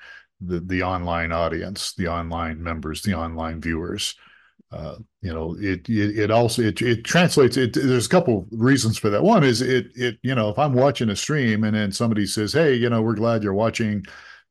the 0.41 0.61
the 0.61 0.83
online 0.83 1.33
audience 1.33 1.95
the 1.95 2.09
online 2.09 2.63
members 2.63 3.03
the 3.03 3.15
online 3.15 3.61
viewers. 3.61 4.15
Uh, 4.71 4.97
you 5.21 5.33
know 5.33 5.55
it, 5.61 5.87
it 5.91 6.19
it 6.19 6.31
also 6.31 6.63
it, 6.63 6.81
it 6.81 7.05
translates 7.05 7.59
it 7.59 7.75
there's 7.75 8.07
a 8.07 8.09
couple 8.09 8.47
reasons 8.53 8.97
for 8.97 9.11
that. 9.11 9.23
One 9.23 9.45
is 9.45 9.61
it 9.61 9.89
it 9.95 10.19
you 10.23 10.35
know 10.35 10.49
if 10.49 10.59
i'm 10.59 10.73
watching 10.73 11.11
a 11.11 11.17
stream 11.17 11.65
and 11.65 11.77
then 11.77 11.93
somebody 11.93 12.25
says 12.25 12.55
hey 12.55 12.75
you 12.75 12.89
know 12.89 13.03
we're 13.03 13.15
glad 13.15 13.43
you're 13.43 13.53
watching 13.53 14.03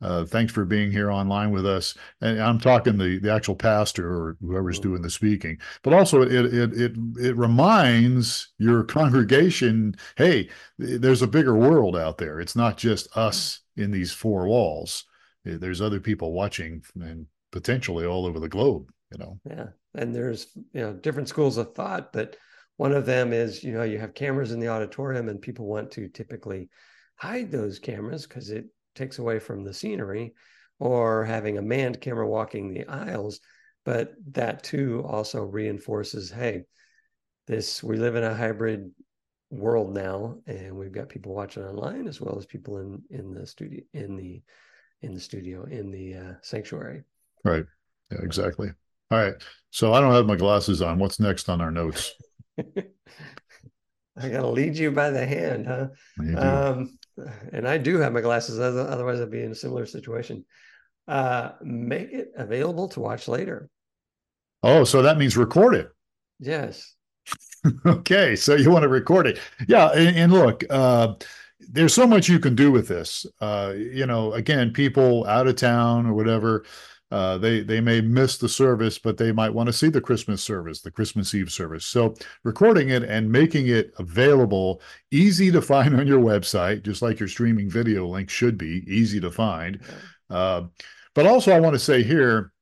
uh, 0.02 0.26
thanks 0.26 0.52
for 0.52 0.66
being 0.66 0.92
here 0.92 1.12
online 1.12 1.52
with 1.52 1.66
us. 1.66 1.96
And 2.22 2.42
I'm 2.42 2.60
talking 2.60 2.98
the 2.98 3.20
the 3.20 3.32
actual 3.32 3.56
pastor 3.56 4.08
or 4.08 4.38
whoever's 4.42 4.80
mm-hmm. 4.80 4.90
doing 4.90 5.02
the 5.02 5.10
speaking, 5.10 5.58
but 5.84 5.94
also 5.94 6.22
it 6.22 6.32
it 6.32 6.74
it 6.74 6.92
it 7.20 7.38
reminds 7.38 8.54
your 8.58 8.84
congregation, 8.84 9.96
hey, 10.18 10.50
there's 10.78 11.22
a 11.22 11.28
bigger 11.28 11.56
world 11.56 11.96
out 11.96 12.18
there. 12.18 12.40
It's 12.40 12.56
not 12.56 12.78
just 12.78 13.16
us 13.16 13.62
in 13.78 13.92
these 13.92 14.12
four 14.12 14.48
walls. 14.48 15.06
There's 15.44 15.82
other 15.82 16.00
people 16.00 16.34
watching 16.34 16.84
and 16.96 17.26
potentially 17.52 18.06
all 18.06 18.26
over 18.26 18.40
the 18.40 18.50
globe. 18.50 18.92
You 19.12 19.18
know. 19.20 19.40
Yeah, 19.50 19.68
and 19.96 20.16
there's 20.16 20.48
you 20.74 20.82
know 20.82 20.94
different 20.94 21.30
schools 21.30 21.58
of 21.58 21.76
thought, 21.76 22.14
but 22.14 22.38
one 22.78 22.94
of 22.94 23.06
them 23.06 23.34
is 23.34 23.64
you 23.64 23.74
know 23.74 23.84
you 23.84 24.00
have 24.00 24.16
cameras 24.16 24.52
in 24.52 24.60
the 24.60 24.70
auditorium 24.70 25.30
and 25.30 25.42
people 25.42 25.68
want 25.68 25.92
to 25.92 26.08
typically 26.08 26.70
hide 27.16 27.52
those 27.52 27.78
cameras 27.78 28.26
because 28.26 28.50
it 28.50 28.66
takes 28.96 29.20
away 29.20 29.40
from 29.40 29.64
the 29.64 29.74
scenery 29.74 30.34
or 30.80 31.24
having 31.26 31.58
a 31.58 31.62
manned 31.62 32.02
camera 32.02 32.28
walking 32.28 32.74
the 32.74 32.88
aisles 32.88 33.40
but 33.86 34.14
that 34.32 34.64
too 34.64 35.04
also 35.08 35.44
reinforces 35.44 36.30
hey 36.32 36.64
this 37.48 37.84
we 37.84 37.98
live 37.98 38.16
in 38.16 38.24
a 38.24 38.36
hybrid 38.36 38.92
world 39.52 39.94
now 39.94 40.38
and 40.48 40.76
we've 40.76 40.94
got 40.94 41.10
people 41.10 41.34
watching 41.34 41.64
online 41.64 42.08
as 42.08 42.22
well 42.22 42.38
as 42.38 42.46
people 42.46 42.78
in 42.78 43.02
in 43.10 43.34
the 43.34 43.46
studio 43.46 43.82
in 43.94 44.16
the 44.16 44.42
in 45.02 45.14
the 45.14 45.20
studio 45.20 45.64
in 45.66 45.92
the 45.92 46.16
uh, 46.16 46.34
sanctuary. 46.42 47.04
Right. 47.44 47.66
Yeah 48.12 48.20
exactly. 48.22 48.70
All 49.10 49.18
right. 49.18 49.34
So 49.72 49.94
i 49.94 50.02
don't 50.02 50.14
have 50.14 50.26
my 50.26 50.36
glasses 50.36 50.82
on. 50.82 51.00
What's 51.00 51.20
next 51.20 51.50
on 51.50 51.62
our 51.62 51.72
notes? 51.72 52.14
I 52.58 54.30
gotta 54.30 54.48
lead 54.48 54.78
you 54.78 54.92
by 54.92 55.10
the 55.10 55.26
hand 55.26 55.68
huh? 55.68 55.88
Um 56.38 56.98
and 57.52 57.68
I 57.68 57.78
do 57.78 57.98
have 57.98 58.14
my 58.14 58.22
glasses, 58.22 58.60
otherwise 58.60 59.20
I'd 59.20 59.32
be 59.32 59.44
in 59.44 59.52
a 59.52 59.56
similar 59.56 59.86
situation. 59.86 60.46
Uh, 61.08 61.52
make 61.62 62.12
it 62.12 62.32
available 62.36 62.88
to 62.90 63.00
watch 63.00 63.28
later. 63.28 63.70
Oh, 64.64 64.84
so 64.84 65.02
that 65.02 65.18
means 65.18 65.36
record 65.36 65.76
it. 65.76 65.90
Yes. 66.40 66.96
okay, 67.86 68.36
so 68.36 68.56
you 68.56 68.72
want 68.72 68.84
to 68.84 68.90
record 68.90 69.28
it. 69.28 69.40
Yeah, 69.68 69.90
and, 69.90 70.16
and 70.16 70.34
look, 70.34 70.64
uh, 70.70 71.16
there's 71.60 71.94
so 71.94 72.08
much 72.08 72.30
you 72.30 72.40
can 72.40 72.56
do 72.56 72.72
with 72.72 72.88
this. 72.88 73.26
Uh, 73.40 73.74
you 73.76 74.06
know, 74.06 74.34
again, 74.34 74.72
people 74.74 75.26
out 75.26 75.48
of 75.48 75.56
town 75.56 76.06
or 76.06 76.14
whatever, 76.14 76.66
uh, 77.12 77.38
they 77.38 77.60
they 77.62 77.82
may 77.82 78.00
miss 78.00 78.38
the 78.38 78.48
service, 78.48 78.98
but 78.98 79.18
they 79.18 79.34
might 79.34 79.54
want 79.54 79.68
to 79.68 79.74
see 79.74 79.90
the 79.90 80.00
Christmas 80.00 80.42
service, 80.42 80.82
the 80.82 80.92
Christmas 80.92 81.36
Eve 81.36 81.52
service. 81.52 81.86
So 81.86 82.16
recording 82.44 82.90
it 82.90 83.04
and 83.04 83.30
making 83.30 83.68
it 83.68 83.94
available, 84.00 84.82
easy 85.12 85.52
to 85.52 85.62
find 85.62 85.94
on 86.00 86.08
your 86.08 86.22
website, 86.22 86.84
just 86.84 87.02
like 87.02 87.20
your 87.20 87.28
streaming 87.28 87.70
video 87.70 88.08
link 88.08 88.30
should 88.30 88.58
be 88.58 88.86
easy 88.88 89.20
to 89.20 89.30
find. 89.30 89.82
Uh, 90.30 90.64
but 91.14 91.28
also, 91.28 91.52
I 91.52 91.60
want 91.60 91.74
to 91.74 91.80
say 91.80 92.02
here, 92.02 92.54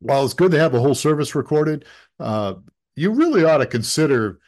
while 0.00 0.24
it's 0.24 0.34
good 0.34 0.50
to 0.50 0.58
have 0.58 0.72
the 0.72 0.80
whole 0.80 0.94
service 0.94 1.34
recorded, 1.34 1.86
uh, 2.20 2.54
you 2.94 3.12
really 3.12 3.44
ought 3.44 3.58
to 3.58 3.66
consider 3.66 4.38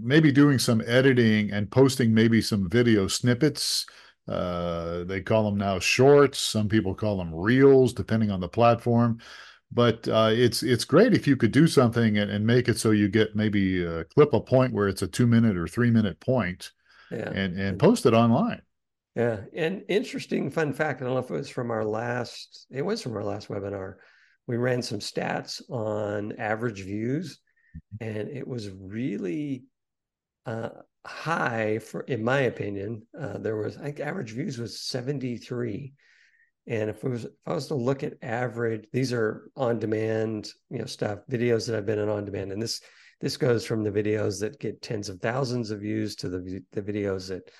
maybe 0.00 0.32
doing 0.32 0.58
some 0.58 0.82
editing 0.86 1.52
and 1.52 1.70
posting 1.70 2.12
maybe 2.12 2.40
some 2.40 2.68
video 2.68 3.06
snippets 3.06 3.86
uh, 4.28 5.04
they 5.04 5.20
call 5.20 5.44
them 5.44 5.58
now 5.58 5.78
shorts. 5.78 6.38
Some 6.38 6.68
people 6.68 6.94
call 6.94 7.16
them 7.16 7.34
reels, 7.34 7.92
depending 7.92 8.30
on 8.30 8.40
the 8.40 8.48
platform. 8.48 9.18
But 9.74 10.06
uh, 10.06 10.30
it's 10.32 10.62
it's 10.62 10.84
great 10.84 11.14
if 11.14 11.26
you 11.26 11.36
could 11.36 11.50
do 11.50 11.66
something 11.66 12.18
and, 12.18 12.30
and 12.30 12.46
make 12.46 12.68
it 12.68 12.78
so 12.78 12.90
you 12.90 13.08
get 13.08 13.34
maybe 13.34 13.86
uh, 13.86 14.04
clip 14.14 14.34
a 14.34 14.40
point 14.40 14.72
where 14.72 14.86
it's 14.86 15.02
a 15.02 15.06
two 15.06 15.26
minute 15.26 15.56
or 15.56 15.66
three 15.66 15.90
minute 15.90 16.20
point, 16.20 16.70
yeah. 17.10 17.30
and 17.30 17.58
and 17.58 17.78
post 17.78 18.04
it 18.04 18.12
online. 18.12 18.60
Yeah, 19.16 19.40
and 19.54 19.82
interesting 19.88 20.50
fun 20.50 20.72
fact. 20.72 21.00
I 21.00 21.04
don't 21.04 21.14
know 21.14 21.20
if 21.20 21.30
it 21.30 21.34
was 21.34 21.48
from 21.48 21.70
our 21.70 21.84
last. 21.84 22.66
It 22.70 22.82
was 22.82 23.02
from 23.02 23.16
our 23.16 23.24
last 23.24 23.48
webinar. 23.48 23.94
We 24.46 24.56
ran 24.58 24.82
some 24.82 24.98
stats 24.98 25.62
on 25.70 26.32
average 26.38 26.82
views, 26.82 27.38
mm-hmm. 27.76 28.18
and 28.18 28.28
it 28.28 28.46
was 28.46 28.68
really 28.70 29.64
uh, 30.44 30.68
high 31.06 31.78
for 31.78 32.02
in 32.02 32.22
my 32.22 32.40
opinion 32.42 33.02
uh, 33.18 33.38
there 33.38 33.56
was 33.56 33.76
i 33.78 33.82
think 33.84 34.00
average 34.00 34.32
views 34.32 34.58
was 34.58 34.80
73 34.80 35.92
and 36.68 36.90
if 36.90 37.02
was 37.02 37.24
if 37.24 37.30
i 37.46 37.52
was 37.52 37.66
to 37.66 37.74
look 37.74 38.04
at 38.04 38.22
average 38.22 38.86
these 38.92 39.12
are 39.12 39.50
on 39.56 39.80
demand 39.80 40.48
you 40.70 40.78
know 40.78 40.86
stuff 40.86 41.18
videos 41.30 41.66
that 41.66 41.76
i've 41.76 41.86
been 41.86 41.98
in 41.98 42.08
on 42.08 42.24
demand 42.24 42.52
and 42.52 42.62
this 42.62 42.80
this 43.20 43.36
goes 43.36 43.64
from 43.66 43.82
the 43.82 43.90
videos 43.90 44.40
that 44.40 44.60
get 44.60 44.80
tens 44.80 45.08
of 45.08 45.20
thousands 45.20 45.70
of 45.70 45.80
views 45.80 46.14
to 46.16 46.28
the 46.28 46.62
the 46.72 46.82
videos 46.82 47.28
that 47.28 47.50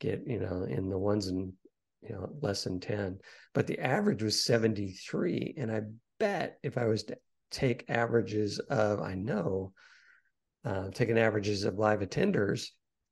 get 0.00 0.22
you 0.26 0.40
know 0.40 0.64
in 0.64 0.88
the 0.88 0.98
ones 0.98 1.28
and 1.28 1.52
you 2.02 2.12
know 2.12 2.28
less 2.40 2.64
than 2.64 2.80
10 2.80 3.18
but 3.54 3.68
the 3.68 3.78
average 3.78 4.22
was 4.22 4.44
73 4.44 5.54
and 5.56 5.70
i 5.70 5.82
bet 6.18 6.58
if 6.64 6.76
i 6.76 6.86
was 6.86 7.04
to 7.04 7.16
take 7.52 7.88
averages 7.88 8.58
of 8.58 9.00
i 9.00 9.14
know 9.14 9.72
uh, 10.64 10.90
taking 10.90 11.18
averages 11.18 11.64
of 11.64 11.78
live 11.78 12.00
attenders 12.00 12.68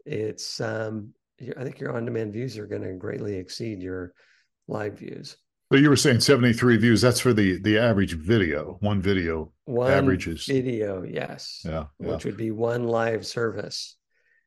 it's 0.08 0.60
um, 0.60 1.12
I 1.56 1.62
think 1.62 1.78
your 1.78 1.94
on-demand 1.96 2.32
views 2.32 2.58
are 2.58 2.66
going 2.66 2.82
to 2.82 2.92
greatly 2.94 3.36
exceed 3.36 3.82
your 3.82 4.12
live 4.66 4.98
views. 4.98 5.36
But 5.70 5.80
you 5.80 5.90
were 5.90 5.96
saying 5.96 6.20
73 6.20 6.78
views. 6.78 7.02
That's 7.02 7.20
for 7.20 7.34
the 7.34 7.60
the 7.60 7.78
average 7.78 8.14
video. 8.14 8.78
One 8.80 9.02
video 9.02 9.52
one 9.66 9.92
averages 9.92 10.46
video, 10.46 11.02
yes. 11.02 11.60
Yeah, 11.64 11.84
yeah. 12.00 12.12
Which 12.12 12.24
would 12.24 12.38
be 12.38 12.50
one 12.50 12.84
live 12.84 13.26
service. 13.26 13.96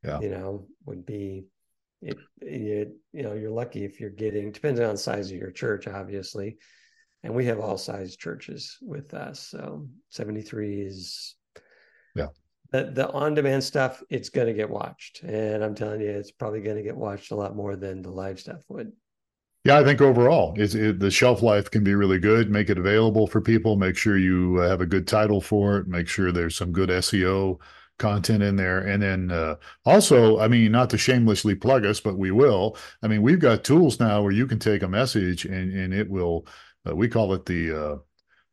Yeah. 0.04 0.20
You 0.20 0.30
know, 0.30 0.68
would 0.86 1.06
be 1.06 1.46
it, 2.02 2.18
it 2.42 2.92
you 3.14 3.22
know, 3.22 3.34
you're 3.34 3.52
lucky 3.52 3.86
if 3.86 4.00
you're 4.00 4.10
getting 4.10 4.52
depending 4.52 4.84
on 4.84 4.96
the 4.96 4.98
size 4.98 5.30
of 5.30 5.38
your 5.38 5.52
church, 5.52 5.88
obviously. 5.88 6.58
And 7.24 7.36
we 7.36 7.46
have 7.46 7.60
all 7.60 7.78
size 7.78 8.16
churches 8.16 8.80
with 8.82 9.14
us. 9.14 9.40
So 9.40 9.88
73 10.10 10.82
is 10.82 11.36
yeah 12.16 12.30
the, 12.72 12.86
the 12.86 13.12
on-demand 13.12 13.64
stuff, 13.64 14.02
it's 14.10 14.30
going 14.30 14.48
to 14.48 14.54
get 14.54 14.70
watched, 14.70 15.24
and 15.24 15.64
I'm 15.64 15.76
telling 15.76 16.02
you, 16.02 16.10
it's 16.10 16.32
probably 16.32 16.62
going 16.62 16.78
to 16.78 16.84
get 16.84 16.96
watched 16.96 17.32
a 17.32 17.36
lot 17.36 17.56
more 17.56 17.76
than 17.76 18.02
the 18.02 18.12
live 18.12 18.40
stuff 18.40 18.62
would. 18.70 18.92
Yeah, 19.64 19.78
I 19.78 19.84
think 19.84 20.02
overall, 20.02 20.56
it's, 20.58 20.74
it, 20.74 21.00
the 21.00 21.12
shelf 21.12 21.44
life 21.44 21.70
can 21.70 21.84
be 21.84 21.94
really 21.94 22.18
good. 22.18 22.50
Make 22.50 22.70
it 22.72 22.80
available 22.80 23.28
for 23.28 23.42
people. 23.42 23.76
Make 23.76 23.96
sure 23.96 24.18
you 24.18 24.60
uh, 24.60 24.68
have 24.68 24.82
a 24.82 24.88
good 24.88 25.08
title 25.08 25.40
for 25.40 25.78
it. 25.78 25.88
Make 25.88 26.08
sure 26.08 26.32
there's 26.32 26.58
some 26.58 26.72
good 26.72 26.90
SEO 26.90 27.60
content 28.00 28.42
in 28.42 28.56
there. 28.56 28.80
And 28.80 29.04
then 29.04 29.30
uh, 29.30 29.56
also, 29.86 30.40
I 30.40 30.48
mean, 30.48 30.72
not 30.72 30.90
to 30.90 30.98
shamelessly 30.98 31.54
plug 31.54 31.86
us, 31.86 32.00
but 32.00 32.18
we 32.18 32.32
will. 32.32 32.76
I 33.04 33.08
mean, 33.08 33.22
we've 33.22 33.40
got 33.40 33.64
tools 33.64 34.00
now 34.00 34.24
where 34.24 34.32
you 34.32 34.48
can 34.48 34.58
take 34.58 34.82
a 34.82 34.88
message 34.88 35.46
and 35.46 35.72
and 35.72 35.94
it 35.94 36.10
will. 36.10 36.48
Uh, 36.90 36.96
we 36.96 37.08
call 37.08 37.34
it 37.36 37.46
the 37.46 38.02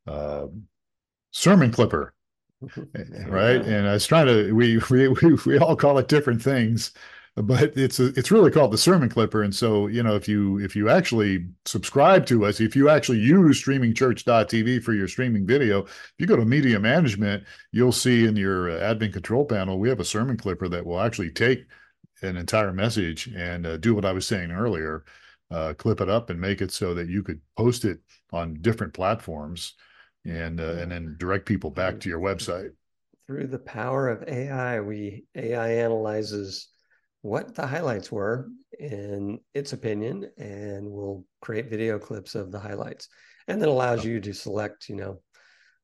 uh, 0.07 0.11
uh 0.11 0.46
sermon 1.31 1.70
clipper 1.70 2.12
right? 3.27 3.61
And 3.62 3.88
i 3.88 3.92
was 3.92 4.07
trying 4.07 4.27
to 4.27 4.53
we, 4.53 4.79
we 4.90 5.09
we 5.23 5.35
we 5.47 5.59
all 5.59 5.77
call 5.77 5.99
it 5.99 6.09
different 6.09 6.42
things 6.42 6.92
but 7.42 7.77
it's 7.77 8.01
a, 8.01 8.07
it's 8.18 8.31
really 8.31 8.51
called 8.51 8.73
the 8.73 8.79
sermon 8.79 9.09
clipper. 9.09 9.42
And 9.42 9.55
so 9.55 9.87
you 9.87 10.03
know 10.03 10.16
if 10.16 10.29
you 10.29 10.59
if 10.59 10.75
you 10.75 10.88
actually 10.88 11.47
subscribe 11.64 12.27
to 12.27 12.44
us 12.44 12.61
if 12.61 12.75
you 12.75 12.88
actually 12.88 13.18
use 13.18 13.62
streamingchurch.tv 13.62 14.83
for 14.83 14.92
your 14.92 15.09
streaming 15.09 15.47
video 15.47 15.85
if 15.85 16.14
you 16.18 16.27
go 16.27 16.37
to 16.37 16.44
media 16.44 16.79
management 16.79 17.44
you'll 17.73 17.92
see 17.92 18.25
in 18.25 18.37
your 18.37 18.68
admin 18.68 19.12
control 19.12 19.44
panel 19.44 19.79
we 19.79 19.88
have 19.88 20.01
a 20.01 20.05
sermon 20.05 20.37
clipper 20.37 20.68
that 20.68 20.85
will 20.85 21.01
actually 21.01 21.31
take 21.31 21.64
an 22.23 22.37
entire 22.37 22.73
message 22.73 23.29
and 23.37 23.66
uh, 23.66 23.77
do 23.77 23.94
what 23.94 24.05
i 24.05 24.12
was 24.12 24.27
saying 24.27 24.51
earlier 24.51 25.05
uh, 25.51 25.73
clip 25.79 26.01
it 26.01 26.09
up 26.09 26.31
and 26.31 26.40
make 26.40 26.61
it 26.61 26.73
so 26.73 26.94
that 26.94 27.09
you 27.09 27.23
could 27.23 27.40
post 27.57 27.85
it 27.85 28.01
on 28.33 28.55
different 28.61 28.92
platforms 28.92 29.75
and 30.24 30.61
uh, 30.61 30.74
and 30.74 30.90
then 30.90 31.16
direct 31.18 31.46
people 31.46 31.70
back 31.70 32.00
to 32.00 32.09
your 32.09 32.20
website 32.20 32.70
through 33.26 33.46
the 33.46 33.59
power 33.59 34.09
of 34.09 34.26
ai 34.28 34.81
we 34.81 35.24
ai 35.35 35.68
analyzes 35.74 36.68
what 37.22 37.54
the 37.54 37.66
highlights 37.66 38.11
were 38.11 38.48
in 38.78 39.38
its 39.54 39.72
opinion 39.72 40.28
and 40.38 40.88
we'll 40.88 41.24
create 41.40 41.70
video 41.70 41.98
clips 41.98 42.35
of 42.35 42.52
the 42.52 42.61
highlights 42.61 43.09
and 43.48 43.61
then 43.61 43.68
allows 43.68 44.04
you 44.04 44.20
to 44.20 44.33
select 44.33 44.88
you 44.88 44.96
know 44.96 45.20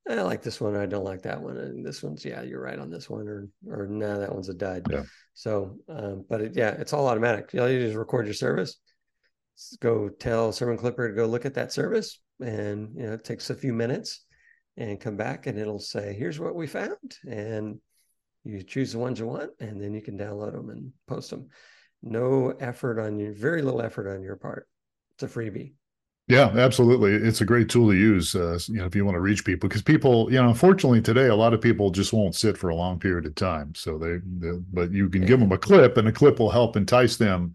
I 0.08 0.20
like 0.22 0.42
this 0.42 0.60
one. 0.60 0.76
I 0.76 0.86
don't 0.86 1.04
like 1.04 1.22
that 1.22 1.40
one. 1.40 1.56
And 1.56 1.84
this 1.84 2.02
one's, 2.02 2.24
yeah, 2.24 2.42
you're 2.42 2.60
right 2.60 2.78
on 2.78 2.90
this 2.90 3.08
one, 3.08 3.26
or 3.26 3.48
or 3.66 3.86
no, 3.86 4.12
nah, 4.12 4.18
that 4.18 4.34
one's 4.34 4.50
a 4.50 4.54
dud. 4.54 4.86
Yeah. 4.90 5.04
So, 5.32 5.78
um, 5.88 6.24
but 6.28 6.42
it, 6.42 6.52
yeah, 6.54 6.70
it's 6.72 6.92
all 6.92 7.08
automatic. 7.08 7.50
All 7.58 7.68
you 7.68 7.80
do 7.80 7.86
is 7.86 7.94
record 7.94 8.26
your 8.26 8.34
service, 8.34 8.76
go 9.80 10.08
tell 10.08 10.52
Sermon 10.52 10.76
Clipper 10.76 11.08
to 11.08 11.14
go 11.14 11.26
look 11.26 11.46
at 11.46 11.54
that 11.54 11.72
service, 11.72 12.20
and 12.40 12.94
you 12.96 13.06
know 13.06 13.12
it 13.12 13.24
takes 13.24 13.50
a 13.50 13.54
few 13.54 13.72
minutes, 13.72 14.24
and 14.76 15.00
come 15.00 15.16
back, 15.16 15.46
and 15.46 15.58
it'll 15.58 15.78
say, 15.78 16.14
"Here's 16.14 16.40
what 16.40 16.54
we 16.54 16.66
found," 16.66 17.16
and 17.28 17.78
you 18.44 18.62
choose 18.62 18.92
the 18.92 18.98
ones 18.98 19.18
you 19.18 19.26
want, 19.26 19.50
and 19.60 19.80
then 19.80 19.94
you 19.94 20.02
can 20.02 20.18
download 20.18 20.52
them 20.52 20.70
and 20.70 20.92
post 21.06 21.30
them. 21.30 21.48
No 22.02 22.50
effort 22.60 23.00
on 23.00 23.18
you, 23.18 23.32
very 23.32 23.62
little 23.62 23.80
effort 23.80 24.14
on 24.14 24.22
your 24.22 24.36
part. 24.36 24.68
It's 25.12 25.22
a 25.22 25.28
freebie. 25.28 25.72
Yeah, 26.26 26.48
absolutely. 26.54 27.12
It's 27.12 27.42
a 27.42 27.44
great 27.44 27.68
tool 27.68 27.90
to 27.90 27.96
use, 27.96 28.34
uh, 28.34 28.58
you 28.68 28.78
know, 28.78 28.86
if 28.86 28.96
you 28.96 29.04
want 29.04 29.14
to 29.14 29.20
reach 29.20 29.44
people, 29.44 29.68
because 29.68 29.82
people, 29.82 30.32
you 30.32 30.40
know, 30.40 30.48
unfortunately 30.48 31.02
today, 31.02 31.26
a 31.26 31.34
lot 31.34 31.52
of 31.52 31.60
people 31.60 31.90
just 31.90 32.14
won't 32.14 32.34
sit 32.34 32.56
for 32.56 32.70
a 32.70 32.74
long 32.74 32.98
period 32.98 33.26
of 33.26 33.34
time. 33.34 33.74
So 33.74 33.98
they, 33.98 34.20
they 34.38 34.58
but 34.72 34.90
you 34.90 35.10
can 35.10 35.22
yeah. 35.22 35.28
give 35.28 35.40
them 35.40 35.52
a 35.52 35.58
clip, 35.58 35.98
and 35.98 36.08
a 36.08 36.12
clip 36.12 36.38
will 36.38 36.50
help 36.50 36.76
entice 36.76 37.16
them 37.16 37.54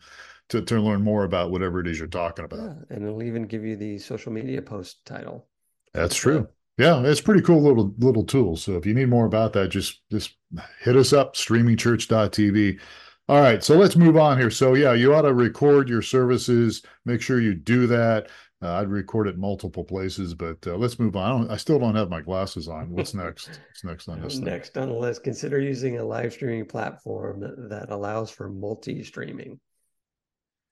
to 0.49 0.61
to 0.61 0.79
learn 0.79 1.01
more 1.01 1.23
about 1.23 1.51
whatever 1.51 1.79
it 1.79 1.87
is 1.87 1.97
you're 1.97 2.07
talking 2.07 2.45
about. 2.45 2.59
Yeah, 2.59 2.95
and 2.95 3.03
it'll 3.03 3.23
even 3.23 3.43
give 3.43 3.63
you 3.63 3.75
the 3.75 3.97
social 3.97 4.31
media 4.31 4.61
post 4.61 5.05
title. 5.05 5.47
That's 5.93 6.15
true. 6.15 6.47
Yeah, 6.77 7.01
it's 7.03 7.21
pretty 7.21 7.41
cool 7.41 7.61
little 7.61 7.93
little 7.97 8.23
tool. 8.23 8.55
So 8.55 8.75
if 8.75 8.85
you 8.85 8.93
need 8.93 9.09
more 9.09 9.25
about 9.25 9.53
that, 9.53 9.69
just 9.69 10.01
just 10.09 10.35
hit 10.81 10.95
us 10.95 11.13
up, 11.13 11.35
streamingchurch.tv. 11.35 12.79
All 13.27 13.41
right, 13.41 13.63
so 13.63 13.75
let's 13.77 13.95
move 13.95 14.17
on 14.17 14.39
here. 14.39 14.49
So 14.49 14.73
yeah, 14.73 14.93
you 14.93 15.13
ought 15.13 15.21
to 15.21 15.33
record 15.33 15.87
your 15.87 16.01
services. 16.01 16.81
Make 17.05 17.21
sure 17.21 17.39
you 17.39 17.53
do 17.53 17.85
that. 17.87 18.29
Uh, 18.61 18.73
I'd 18.73 18.89
record 18.89 19.27
it 19.27 19.37
multiple 19.37 19.85
places, 19.85 20.33
but 20.33 20.57
uh, 20.67 20.75
let's 20.75 20.99
move 20.99 21.15
on. 21.15 21.49
I, 21.49 21.53
I, 21.53 21.57
still 21.57 21.79
don't 21.79 21.95
have 21.95 22.09
my 22.09 22.19
glasses 22.19 22.67
on. 22.67 22.89
What's 22.89 23.13
next? 23.13 23.47
What's 23.47 23.85
next 23.85 24.09
on 24.09 24.21
this? 24.21 24.37
Next 24.39 24.73
thing? 24.73 24.83
on 24.83 24.89
the 24.89 24.95
list, 24.95 25.23
consider 25.23 25.61
using 25.61 25.97
a 25.97 26.03
live 26.03 26.33
streaming 26.33 26.65
platform 26.65 27.39
that, 27.39 27.69
that 27.69 27.89
allows 27.89 28.31
for 28.31 28.49
multi 28.49 29.01
streaming. 29.03 29.59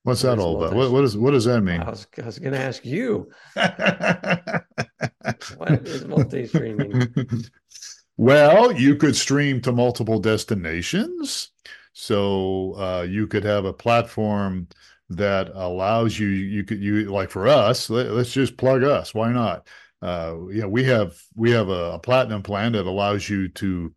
What's 0.08 0.22
that 0.22 0.40
all 0.40 0.56
about? 0.56 0.74
What, 0.74 0.92
what, 0.94 1.04
is, 1.04 1.18
what 1.18 1.32
does 1.32 1.44
that 1.44 1.60
mean? 1.60 1.82
I 1.82 1.90
was, 1.90 2.08
was 2.24 2.40
going 2.40 2.54
to 2.54 2.60
ask 2.60 2.86
you. 2.86 3.30
what 5.58 5.70
is 5.86 6.06
multi 6.06 6.48
streaming? 6.48 7.14
Well, 8.16 8.72
you 8.72 8.96
could 8.96 9.18
stream 9.18 9.60
to 9.64 9.74
multiple 9.74 10.20
destinations. 10.20 11.50
So 11.92 12.76
uh, 12.78 13.02
you 13.02 13.28
could 13.28 13.44
have 13.44 13.66
a 13.66 13.74
platform 13.74 14.70
that 15.10 15.52
allows 15.54 16.18
you, 16.18 16.30
you 16.30 16.64
could, 16.64 16.82
you 16.82 17.12
like 17.12 17.30
for 17.30 17.46
us, 17.46 17.90
let, 17.90 18.06
us 18.08 18.32
just 18.32 18.56
plug 18.56 18.84
us. 18.84 19.14
Why 19.14 19.34
not? 19.34 19.68
Uh, 20.02 20.36
know, 20.50 20.70
we 20.70 20.86
have, 20.86 21.22
we 21.36 21.52
have 21.52 21.68
a, 21.68 21.92
a 21.92 22.00
platinum 22.00 22.44
plan 22.44 22.72
that 22.72 22.86
allows 22.86 23.28
you 23.28 23.50
to 23.50 23.94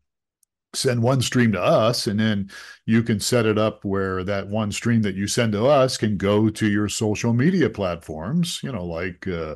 send 0.75 1.03
one 1.03 1.21
stream 1.21 1.53
to 1.53 1.61
us 1.61 2.07
and 2.07 2.21
then 2.21 2.49
you 2.87 3.03
can 3.03 3.19
set 3.19 3.47
it 3.47 3.59
up 3.59 3.85
where 3.85 4.23
that 4.23 4.47
one 4.47 4.71
stream 4.71 5.03
that 5.03 5.17
you 5.17 5.27
send 5.27 5.53
to 5.53 5.67
us 5.67 5.97
can 5.97 6.17
go 6.17 6.49
to 6.49 6.69
your 6.69 6.89
social 6.89 7.33
media 7.33 7.69
platforms 7.69 8.61
you 8.63 8.71
know 8.71 8.85
like 8.85 9.27
uh, 9.27 9.55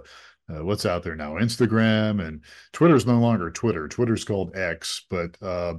uh, 0.50 0.64
what's 0.64 0.84
out 0.84 1.02
there 1.02 1.14
now 1.14 1.34
instagram 1.34 2.26
and 2.26 2.42
twitter's 2.72 3.06
no 3.06 3.18
longer 3.18 3.50
twitter. 3.50 3.86
Twitter's 3.86 4.24
called 4.24 4.56
x 4.56 5.06
but 5.08 5.36
uh, 5.40 5.74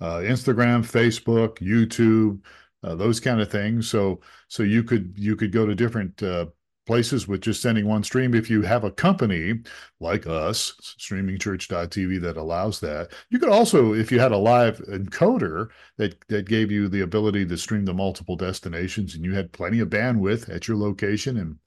uh 0.00 0.18
instagram 0.18 0.84
facebook 0.84 1.58
youtube 1.58 2.40
uh, 2.82 2.94
those 2.94 3.20
kind 3.20 3.40
of 3.40 3.50
things. 3.50 3.88
So 3.88 4.20
so 4.48 4.62
you 4.62 4.82
could 4.82 5.12
you 5.16 5.36
could 5.36 5.52
go 5.52 5.66
to 5.66 5.74
different 5.74 6.22
uh, 6.22 6.46
places 6.90 7.28
with 7.28 7.40
just 7.40 7.62
sending 7.62 7.86
one 7.86 8.02
stream. 8.02 8.34
If 8.34 8.50
you 8.50 8.62
have 8.62 8.82
a 8.82 8.90
company 8.90 9.60
like 10.00 10.26
us, 10.26 10.72
streamingchurch.tv, 10.98 12.20
that 12.20 12.36
allows 12.36 12.80
that, 12.80 13.12
you 13.30 13.38
could 13.38 13.48
also, 13.48 13.94
if 13.94 14.10
you 14.10 14.18
had 14.18 14.32
a 14.32 14.36
live 14.36 14.78
encoder 14.88 15.68
that, 15.98 16.16
that 16.26 16.48
gave 16.48 16.72
you 16.72 16.88
the 16.88 17.02
ability 17.02 17.46
to 17.46 17.56
stream 17.56 17.86
to 17.86 17.94
multiple 17.94 18.34
destinations 18.34 19.14
and 19.14 19.24
you 19.24 19.32
had 19.32 19.52
plenty 19.52 19.78
of 19.78 19.88
bandwidth 19.88 20.52
at 20.52 20.66
your 20.66 20.76
location 20.76 21.36
and 21.36 21.58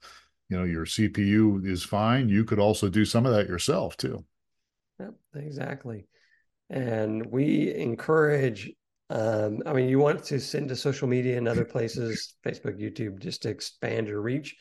you 0.50 0.58
know 0.58 0.64
your 0.64 0.84
CPU 0.84 1.66
is 1.66 1.82
fine, 1.82 2.28
you 2.28 2.44
could 2.44 2.58
also 2.58 2.90
do 2.90 3.06
some 3.06 3.24
of 3.24 3.32
that 3.32 3.48
yourself 3.48 3.96
too. 3.96 4.26
Yep, 5.00 5.14
exactly. 5.36 6.06
And 6.68 7.24
we 7.24 7.74
encourage 7.74 8.70
um, 9.08 9.62
I 9.64 9.72
mean, 9.72 9.88
you 9.88 9.98
want 9.98 10.22
to 10.24 10.38
send 10.38 10.68
to 10.68 10.76
social 10.76 11.08
media 11.08 11.38
and 11.38 11.48
other 11.48 11.64
places, 11.64 12.34
Facebook, 12.44 12.78
YouTube, 12.78 13.20
just 13.20 13.40
to 13.42 13.48
expand 13.48 14.06
your 14.06 14.20
reach 14.20 14.54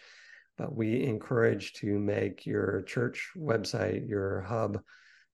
we 0.58 1.04
encourage 1.04 1.74
to 1.74 2.00
make 2.00 2.46
your 2.46 2.84
church 2.84 3.32
website 3.38 4.08
your 4.08 4.42
hub 4.42 4.82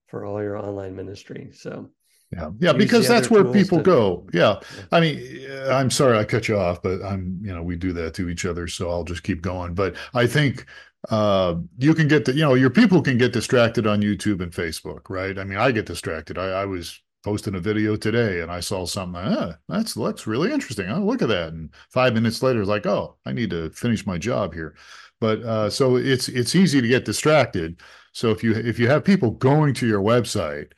for 0.08 0.26
all 0.26 0.42
your 0.42 0.58
online 0.58 0.96
ministry. 0.96 1.52
So 1.54 1.90
yeah, 2.32 2.52
yeah, 2.60 2.74
because 2.74 3.08
that's 3.08 3.32
where 3.32 3.44
people 3.44 3.80
to, 3.80 3.84
go. 3.84 4.28
Yeah. 4.34 4.60
I 4.92 5.00
mean, 5.00 5.48
I'm 5.68 5.90
sorry 5.90 6.18
I 6.18 6.24
cut 6.24 6.48
you 6.48 6.60
off, 6.60 6.82
but 6.82 7.02
I'm, 7.04 7.40
you 7.42 7.54
know, 7.54 7.64
we 7.64 7.76
do 7.76 7.92
that 7.94 8.14
to 8.16 8.30
each 8.30 8.46
other, 8.46 8.68
so 8.68 8.90
I'll 8.90 9.04
just 9.04 9.24
keep 9.24 9.42
going. 9.42 9.74
But 9.74 9.96
I 10.14 10.28
think 10.28 10.66
uh, 11.10 11.56
you 11.80 11.96
can 11.96 12.08
get 12.08 12.26
the, 12.26 12.34
you 12.34 12.42
know, 12.42 12.54
your 12.54 12.70
people 12.70 13.02
can 13.02 13.18
get 13.18 13.34
distracted 13.34 13.88
on 13.88 14.02
YouTube 14.02 14.42
and 14.42 14.52
Facebook, 14.52 15.10
right? 15.10 15.40
I 15.40 15.44
mean, 15.44 15.58
I 15.58 15.72
get 15.72 15.88
distracted. 15.88 16.38
I, 16.38 16.50
I 16.50 16.66
was 16.66 17.02
posting 17.24 17.56
a 17.56 17.60
video 17.60 17.96
today 17.96 18.42
and 18.42 18.52
I 18.52 18.60
saw 18.60 18.86
something, 18.86 19.22
ah, 19.22 19.56
that's 19.68 19.98
looks 19.98 20.28
really 20.28 20.52
interesting. 20.52 20.90
Oh, 20.90 21.04
look 21.04 21.22
at 21.22 21.30
that. 21.30 21.54
And 21.54 21.74
five 21.90 22.14
minutes 22.14 22.44
later, 22.44 22.60
it's 22.62 22.70
like, 22.70 22.86
oh, 22.86 23.18
I 23.26 23.34
need 23.34 23.50
to 23.50 23.72
finish 23.72 24.06
my 24.06 24.18
job 24.18 24.54
here. 24.54 24.76
But 25.20 25.42
uh, 25.44 25.70
so 25.70 25.98
it's 25.98 26.30
it's 26.30 26.56
easy 26.56 26.82
to 26.82 26.88
get 26.88 27.06
distracted. 27.06 27.82
So 28.14 28.32
if 28.32 28.44
you 28.44 28.54
if 28.54 28.80
you 28.80 28.88
have 28.88 29.04
people 29.04 29.32
going 29.32 29.74
to 29.76 29.88
your 29.88 30.02
website, 30.02 30.72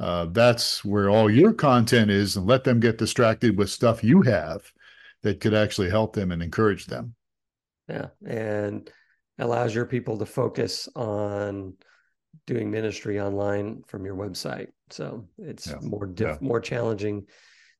uh, 0.00 0.26
that's 0.26 0.84
where 0.84 1.10
all 1.10 1.30
your 1.30 1.52
content 1.52 2.10
is, 2.10 2.36
and 2.36 2.46
let 2.46 2.64
them 2.64 2.80
get 2.80 2.98
distracted 2.98 3.58
with 3.58 3.70
stuff 3.70 4.02
you 4.02 4.22
have 4.22 4.72
that 5.22 5.40
could 5.40 5.54
actually 5.54 5.90
help 5.90 6.14
them 6.14 6.32
and 6.32 6.42
encourage 6.42 6.86
them. 6.86 7.14
Yeah, 7.88 8.08
and 8.26 8.90
allows 9.38 9.74
your 9.74 9.86
people 9.86 10.18
to 10.18 10.26
focus 10.26 10.88
on 10.96 11.74
doing 12.46 12.70
ministry 12.70 13.20
online 13.20 13.82
from 13.86 14.04
your 14.04 14.16
website. 14.16 14.68
So 14.90 15.28
it's 15.38 15.66
yeah. 15.66 15.78
more 15.82 16.06
diff- 16.06 16.38
yeah. 16.40 16.48
more 16.48 16.60
challenging 16.60 17.26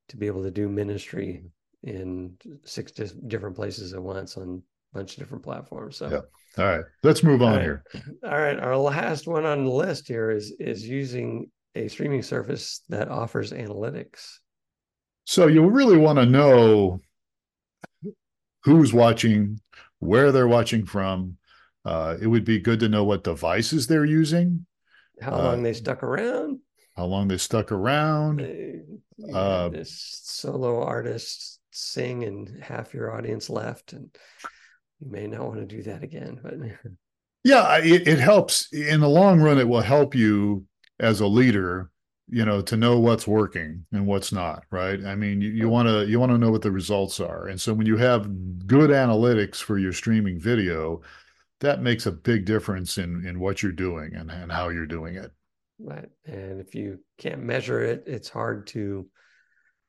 to 0.08 0.16
be 0.16 0.26
able 0.26 0.42
to 0.42 0.50
do 0.50 0.68
ministry 0.68 1.44
in 1.82 2.36
six 2.64 2.92
different 2.92 3.56
places 3.56 3.92
at 3.92 4.02
once 4.02 4.36
on 4.36 4.62
bunch 4.92 5.12
of 5.12 5.18
different 5.18 5.44
platforms. 5.44 5.96
So, 5.96 6.10
yeah. 6.10 6.62
All 6.62 6.70
right, 6.70 6.84
let's 7.02 7.22
move 7.22 7.40
on 7.42 7.60
here. 7.60 7.82
All 8.24 8.38
right, 8.38 8.58
our 8.58 8.76
last 8.76 9.26
one 9.26 9.46
on 9.46 9.64
the 9.64 9.70
list 9.70 10.06
here 10.06 10.30
is 10.30 10.52
is 10.60 10.86
using 10.86 11.50
a 11.74 11.88
streaming 11.88 12.22
service 12.22 12.82
that 12.90 13.08
offers 13.08 13.52
analytics. 13.52 14.36
So 15.24 15.46
you 15.46 15.66
really 15.66 15.96
want 15.96 16.18
to 16.18 16.26
know 16.26 17.00
who's 18.64 18.92
watching, 18.92 19.60
where 20.00 20.30
they're 20.30 20.48
watching 20.48 20.84
from. 20.84 21.38
Uh, 21.84 22.16
it 22.20 22.26
would 22.26 22.44
be 22.44 22.60
good 22.60 22.80
to 22.80 22.88
know 22.88 23.04
what 23.04 23.24
devices 23.24 23.86
they're 23.86 24.04
using, 24.04 24.66
how 25.20 25.36
long 25.38 25.60
uh, 25.60 25.62
they 25.62 25.72
stuck 25.72 26.02
around. 26.02 26.58
how 26.96 27.06
long 27.06 27.28
they 27.28 27.38
stuck 27.38 27.72
around. 27.72 28.42
Uh, 28.42 29.32
uh, 29.36 29.68
this 29.70 30.20
solo 30.22 30.82
artist 30.84 31.60
sing 31.70 32.24
and 32.24 32.62
half 32.62 32.92
your 32.92 33.16
audience 33.16 33.48
left, 33.48 33.94
and 33.94 34.14
you 35.02 35.10
may 35.10 35.26
not 35.26 35.46
want 35.46 35.60
to 35.60 35.66
do 35.66 35.82
that 35.82 36.02
again. 36.02 36.38
But 36.42 36.54
yeah, 37.44 37.78
it, 37.78 38.06
it 38.06 38.18
helps 38.18 38.72
in 38.72 39.00
the 39.00 39.08
long 39.08 39.40
run. 39.40 39.58
It 39.58 39.68
will 39.68 39.80
help 39.80 40.14
you 40.14 40.64
as 41.00 41.20
a 41.20 41.26
leader 41.26 41.90
you 42.28 42.44
know 42.44 42.62
to 42.62 42.76
know 42.76 42.98
what's 42.98 43.26
working 43.26 43.84
and 43.92 44.06
what's 44.06 44.32
not 44.32 44.64
right 44.70 45.04
i 45.04 45.14
mean 45.14 45.40
you 45.40 45.68
want 45.68 45.88
to 45.88 46.06
you 46.06 46.20
want 46.20 46.30
to 46.30 46.38
know 46.38 46.50
what 46.50 46.62
the 46.62 46.70
results 46.70 47.20
are 47.20 47.48
and 47.48 47.60
so 47.60 47.74
when 47.74 47.86
you 47.86 47.96
have 47.96 48.26
good 48.66 48.90
analytics 48.90 49.56
for 49.56 49.78
your 49.78 49.92
streaming 49.92 50.38
video 50.38 51.00
that 51.60 51.82
makes 51.82 52.06
a 52.06 52.12
big 52.12 52.44
difference 52.44 52.96
in 52.96 53.26
in 53.26 53.38
what 53.38 53.62
you're 53.62 53.72
doing 53.72 54.14
and, 54.14 54.30
and 54.30 54.52
how 54.52 54.68
you're 54.68 54.86
doing 54.86 55.16
it 55.16 55.32
right 55.80 56.08
and 56.24 56.60
if 56.60 56.74
you 56.74 56.98
can't 57.18 57.42
measure 57.42 57.82
it 57.82 58.04
it's 58.06 58.28
hard 58.28 58.66
to 58.66 59.06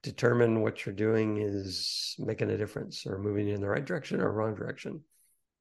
determine 0.03 0.61
what 0.61 0.85
you're 0.85 0.93
doing 0.93 1.37
is 1.37 2.15
making 2.19 2.51
a 2.51 2.57
difference 2.57 3.05
or 3.07 3.17
moving 3.17 3.47
in 3.47 3.61
the 3.61 3.67
right 3.69 3.85
direction 3.85 4.21
or 4.21 4.31
wrong 4.31 4.53
direction. 4.53 5.01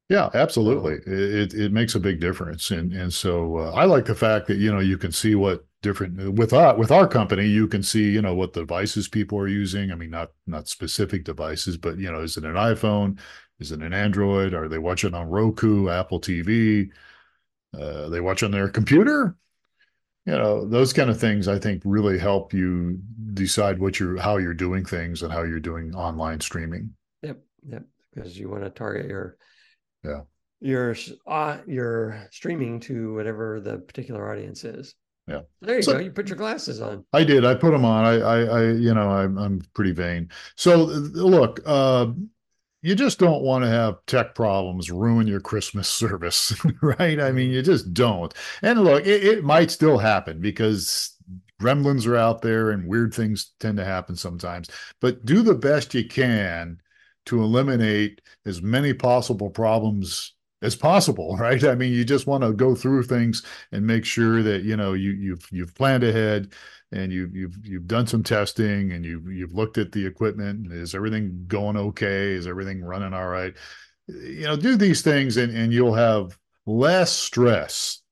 Yeah, 0.08 0.28
absolutely. 0.34 0.96
It 1.10 1.54
it 1.54 1.72
makes 1.72 1.94
a 1.94 2.00
big 2.00 2.20
difference, 2.20 2.70
and 2.70 2.92
and 2.92 3.12
so 3.12 3.56
uh, 3.56 3.72
I 3.72 3.84
like 3.86 4.04
the 4.04 4.14
fact 4.14 4.46
that 4.48 4.58
you 4.58 4.70
know 4.70 4.80
you 4.80 4.98
can 4.98 5.10
see 5.10 5.34
what 5.34 5.64
different 5.80 6.34
with 6.34 6.52
our 6.52 6.76
with 6.76 6.90
our 6.90 7.08
company 7.08 7.46
you 7.46 7.66
can 7.66 7.82
see 7.82 8.10
you 8.10 8.20
know 8.20 8.34
what 8.34 8.52
devices 8.52 9.08
people 9.08 9.38
are 9.38 9.48
using. 9.48 9.90
I 9.90 9.94
mean 9.94 10.10
not 10.10 10.32
not 10.46 10.68
specific 10.68 11.24
devices 11.24 11.78
but 11.78 11.98
you 11.98 12.12
know 12.12 12.20
is 12.20 12.36
it 12.36 12.44
an 12.44 12.54
iphone? 12.54 13.18
Is 13.58 13.72
it 13.72 13.80
an 13.80 13.94
android? 13.94 14.52
Are 14.54 14.68
they 14.68 14.78
watching 14.78 15.14
on 15.14 15.28
roku 15.28 15.88
apple 15.88 16.20
tv 16.20 16.90
uh, 17.78 18.08
they 18.08 18.20
watch 18.20 18.42
on 18.42 18.50
their 18.50 18.68
computer 18.68 19.36
you 20.26 20.32
know 20.32 20.66
those 20.66 20.92
kind 20.92 21.10
of 21.10 21.18
things 21.18 21.48
i 21.48 21.58
think 21.58 21.82
really 21.84 22.18
help 22.18 22.52
you 22.52 22.98
decide 23.34 23.78
what 23.78 23.98
you're 23.98 24.18
how 24.18 24.36
you're 24.36 24.54
doing 24.54 24.84
things 24.84 25.22
and 25.22 25.32
how 25.32 25.42
you're 25.42 25.60
doing 25.60 25.94
online 25.94 26.40
streaming 26.40 26.90
yep 27.22 27.38
yep 27.68 27.84
because 28.14 28.38
you 28.38 28.48
want 28.48 28.62
to 28.62 28.70
target 28.70 29.06
your 29.06 29.36
yeah 30.04 30.20
your 30.60 30.94
uh, 31.26 31.58
your 31.66 32.28
streaming 32.30 32.78
to 32.78 33.14
whatever 33.14 33.60
the 33.60 33.78
particular 33.78 34.30
audience 34.30 34.64
is 34.64 34.94
yeah. 35.28 35.42
There 35.60 35.76
you 35.76 35.82
so, 35.82 35.92
go. 35.92 35.98
You 36.00 36.10
put 36.10 36.28
your 36.28 36.36
glasses 36.36 36.80
on. 36.80 37.04
I 37.12 37.22
did. 37.22 37.44
I 37.44 37.54
put 37.54 37.70
them 37.70 37.84
on. 37.84 38.04
I, 38.04 38.18
I, 38.18 38.42
I 38.42 38.62
you 38.72 38.92
know, 38.92 39.08
I'm, 39.08 39.38
I'm 39.38 39.62
pretty 39.74 39.92
vain. 39.92 40.28
So 40.56 40.76
look, 40.84 41.60
uh, 41.64 42.06
you 42.82 42.94
just 42.96 43.18
don't 43.18 43.42
want 43.42 43.64
to 43.64 43.70
have 43.70 44.04
tech 44.06 44.34
problems 44.34 44.90
ruin 44.90 45.26
your 45.26 45.40
Christmas 45.40 45.88
service, 46.02 46.54
right? 46.82 47.20
I 47.20 47.32
mean, 47.32 47.50
mm. 47.50 47.54
you 47.54 47.62
just 47.62 47.94
don't. 47.94 48.34
And 48.60 48.82
look, 48.82 49.06
it, 49.06 49.24
it 49.24 49.44
might 49.44 49.70
still 49.70 49.98
happen 49.98 50.40
because 50.40 51.16
gremlins 51.60 52.06
are 52.06 52.16
out 52.16 52.42
there 52.42 52.70
and 52.70 52.88
weird 52.88 53.14
things 53.14 53.52
tend 53.60 53.78
to 53.78 53.84
happen 53.84 54.16
sometimes. 54.16 54.68
But 55.00 55.24
do 55.24 55.42
the 55.42 55.54
best 55.54 55.94
you 55.94 56.06
can 56.06 56.78
to 57.26 57.40
eliminate 57.40 58.20
as 58.44 58.60
many 58.60 58.92
possible 58.92 59.48
problems 59.48 60.34
as 60.62 60.76
possible, 60.76 61.36
right? 61.40 61.62
I 61.64 61.74
mean, 61.74 61.92
you 61.92 62.04
just 62.04 62.26
want 62.26 62.44
to 62.44 62.52
go 62.52 62.74
through 62.74 63.04
things 63.04 63.42
and 63.72 63.86
make 63.86 64.04
sure 64.04 64.42
that 64.42 64.62
you 64.62 64.76
know 64.76 64.92
you 64.94 65.10
you've 65.10 65.46
you've 65.50 65.74
planned 65.74 66.04
ahead 66.04 66.52
and 66.92 67.12
you've 67.12 67.34
you've 67.34 67.66
you've 67.66 67.86
done 67.86 68.06
some 68.06 68.22
testing 68.22 68.92
and 68.92 69.04
you've 69.04 69.26
you've 69.30 69.54
looked 69.54 69.78
at 69.78 69.92
the 69.92 70.06
equipment. 70.06 70.72
Is 70.72 70.94
everything 70.94 71.44
going 71.46 71.76
okay? 71.76 72.32
Is 72.32 72.46
everything 72.46 72.82
running 72.82 73.12
all 73.14 73.28
right? 73.28 73.54
You 74.06 74.44
know, 74.44 74.56
do 74.56 74.76
these 74.76 75.02
things 75.02 75.36
and 75.36 75.54
and 75.54 75.72
you'll 75.72 75.94
have 75.94 76.38
less 76.66 77.12
stress 77.12 78.02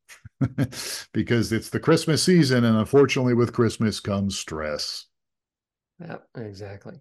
because 1.12 1.52
it's 1.52 1.70
the 1.70 1.80
Christmas 1.80 2.22
season, 2.22 2.64
and 2.64 2.76
unfortunately, 2.76 3.34
with 3.34 3.52
Christmas 3.52 4.00
comes 4.00 4.38
stress. 4.38 5.06
Yeah, 6.00 6.16
exactly. 6.34 6.98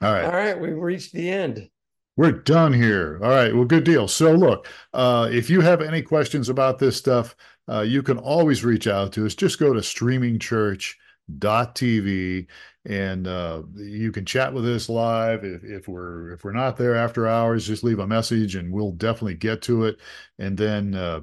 All 0.00 0.12
right. 0.12 0.24
All 0.24 0.32
right, 0.32 0.60
we've 0.60 0.76
reached 0.76 1.12
the 1.12 1.30
end. 1.30 1.70
We're 2.16 2.32
done 2.32 2.72
here. 2.72 3.20
All 3.22 3.30
right. 3.30 3.54
Well, 3.54 3.64
good 3.64 3.84
deal. 3.84 4.06
So, 4.06 4.32
look, 4.32 4.68
uh, 4.92 5.28
if 5.32 5.50
you 5.50 5.60
have 5.60 5.82
any 5.82 6.00
questions 6.00 6.48
about 6.48 6.78
this 6.78 6.96
stuff, 6.96 7.34
uh, 7.68 7.80
you 7.80 8.02
can 8.02 8.18
always 8.18 8.64
reach 8.64 8.86
out 8.86 9.12
to 9.14 9.26
us. 9.26 9.34
Just 9.34 9.58
go 9.58 9.72
to 9.72 9.80
streamingchurch.tv 9.80 12.46
and 12.86 13.26
uh, 13.26 13.62
you 13.74 14.12
can 14.12 14.26
chat 14.26 14.52
with 14.52 14.68
us 14.68 14.88
live. 14.88 15.42
If, 15.42 15.64
if 15.64 15.88
we're 15.88 16.32
if 16.32 16.44
we're 16.44 16.52
not 16.52 16.76
there 16.76 16.94
after 16.94 17.26
hours, 17.26 17.66
just 17.66 17.82
leave 17.82 17.98
a 17.98 18.06
message 18.06 18.56
and 18.56 18.70
we'll 18.70 18.92
definitely 18.92 19.34
get 19.34 19.62
to 19.62 19.84
it. 19.84 19.98
And 20.38 20.56
then 20.56 20.94
uh, 20.94 21.20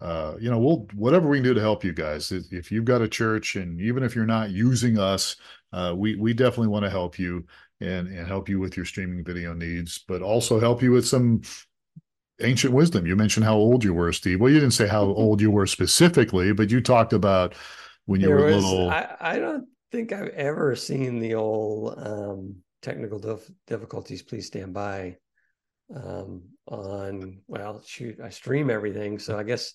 uh, 0.00 0.34
you 0.38 0.50
know, 0.50 0.58
we'll 0.58 0.86
whatever 0.94 1.28
we 1.28 1.38
can 1.38 1.44
do 1.44 1.54
to 1.54 1.60
help 1.60 1.82
you 1.82 1.92
guys. 1.92 2.30
If 2.30 2.70
you've 2.70 2.84
got 2.84 3.02
a 3.02 3.08
church, 3.08 3.56
and 3.56 3.80
even 3.80 4.02
if 4.02 4.14
you're 4.14 4.26
not 4.26 4.50
using 4.50 4.98
us, 4.98 5.36
uh, 5.72 5.94
we 5.96 6.16
we 6.16 6.34
definitely 6.34 6.68
want 6.68 6.84
to 6.84 6.90
help 6.90 7.18
you 7.18 7.46
and 7.80 8.08
and 8.08 8.26
help 8.26 8.48
you 8.48 8.60
with 8.60 8.76
your 8.76 8.86
streaming 8.86 9.24
video 9.24 9.54
needs, 9.54 10.04
but 10.06 10.22
also 10.22 10.60
help 10.60 10.82
you 10.82 10.92
with 10.92 11.06
some 11.06 11.42
ancient 12.42 12.72
wisdom. 12.72 13.06
You 13.06 13.16
mentioned 13.16 13.44
how 13.44 13.56
old 13.56 13.84
you 13.84 13.94
were, 13.94 14.12
Steve. 14.12 14.40
Well, 14.40 14.52
you 14.52 14.60
didn't 14.60 14.74
say 14.74 14.86
how 14.86 15.02
old 15.16 15.40
you 15.40 15.50
were 15.50 15.66
specifically, 15.66 16.52
but 16.52 16.70
you 16.70 16.80
talked 16.80 17.12
about 17.12 17.54
when 18.06 18.20
you 18.20 18.28
there 18.28 18.36
were 18.36 18.46
was, 18.46 18.64
little. 18.64 18.90
I, 18.90 19.16
I, 19.20 19.38
don't 19.38 19.66
think 19.92 20.12
I've 20.12 20.28
ever 20.28 20.74
seen 20.74 21.18
the 21.18 21.34
old 21.34 21.94
um, 21.98 22.56
technical 22.82 23.18
dif- 23.18 23.50
difficulties. 23.66 24.22
Please 24.22 24.46
stand 24.46 24.74
by. 24.74 25.16
Um, 25.94 26.42
on 26.68 27.40
well, 27.48 27.82
shoot, 27.84 28.20
I 28.22 28.28
stream 28.28 28.70
everything, 28.70 29.18
so 29.18 29.36
I 29.36 29.42
guess 29.42 29.74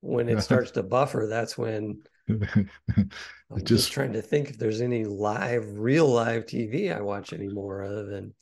when 0.00 0.28
it 0.28 0.40
starts 0.42 0.70
to 0.72 0.84
buffer, 0.84 1.26
that's 1.28 1.58
when 1.58 2.02
just, 3.54 3.64
just, 3.64 3.92
trying 3.92 4.12
to 4.12 4.22
think 4.22 4.50
if 4.50 4.58
there's 4.58 4.80
any 4.80 5.04
live, 5.04 5.66
real 5.78 6.08
live 6.08 6.46
TV 6.46 6.94
I 6.96 7.00
watch 7.00 7.32
anymore, 7.32 7.82
other 7.82 8.04
than 8.04 8.34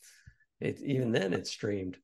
it. 0.60 0.80
Even 0.82 1.12
then, 1.12 1.32
it's 1.32 1.50
streamed. 1.50 1.98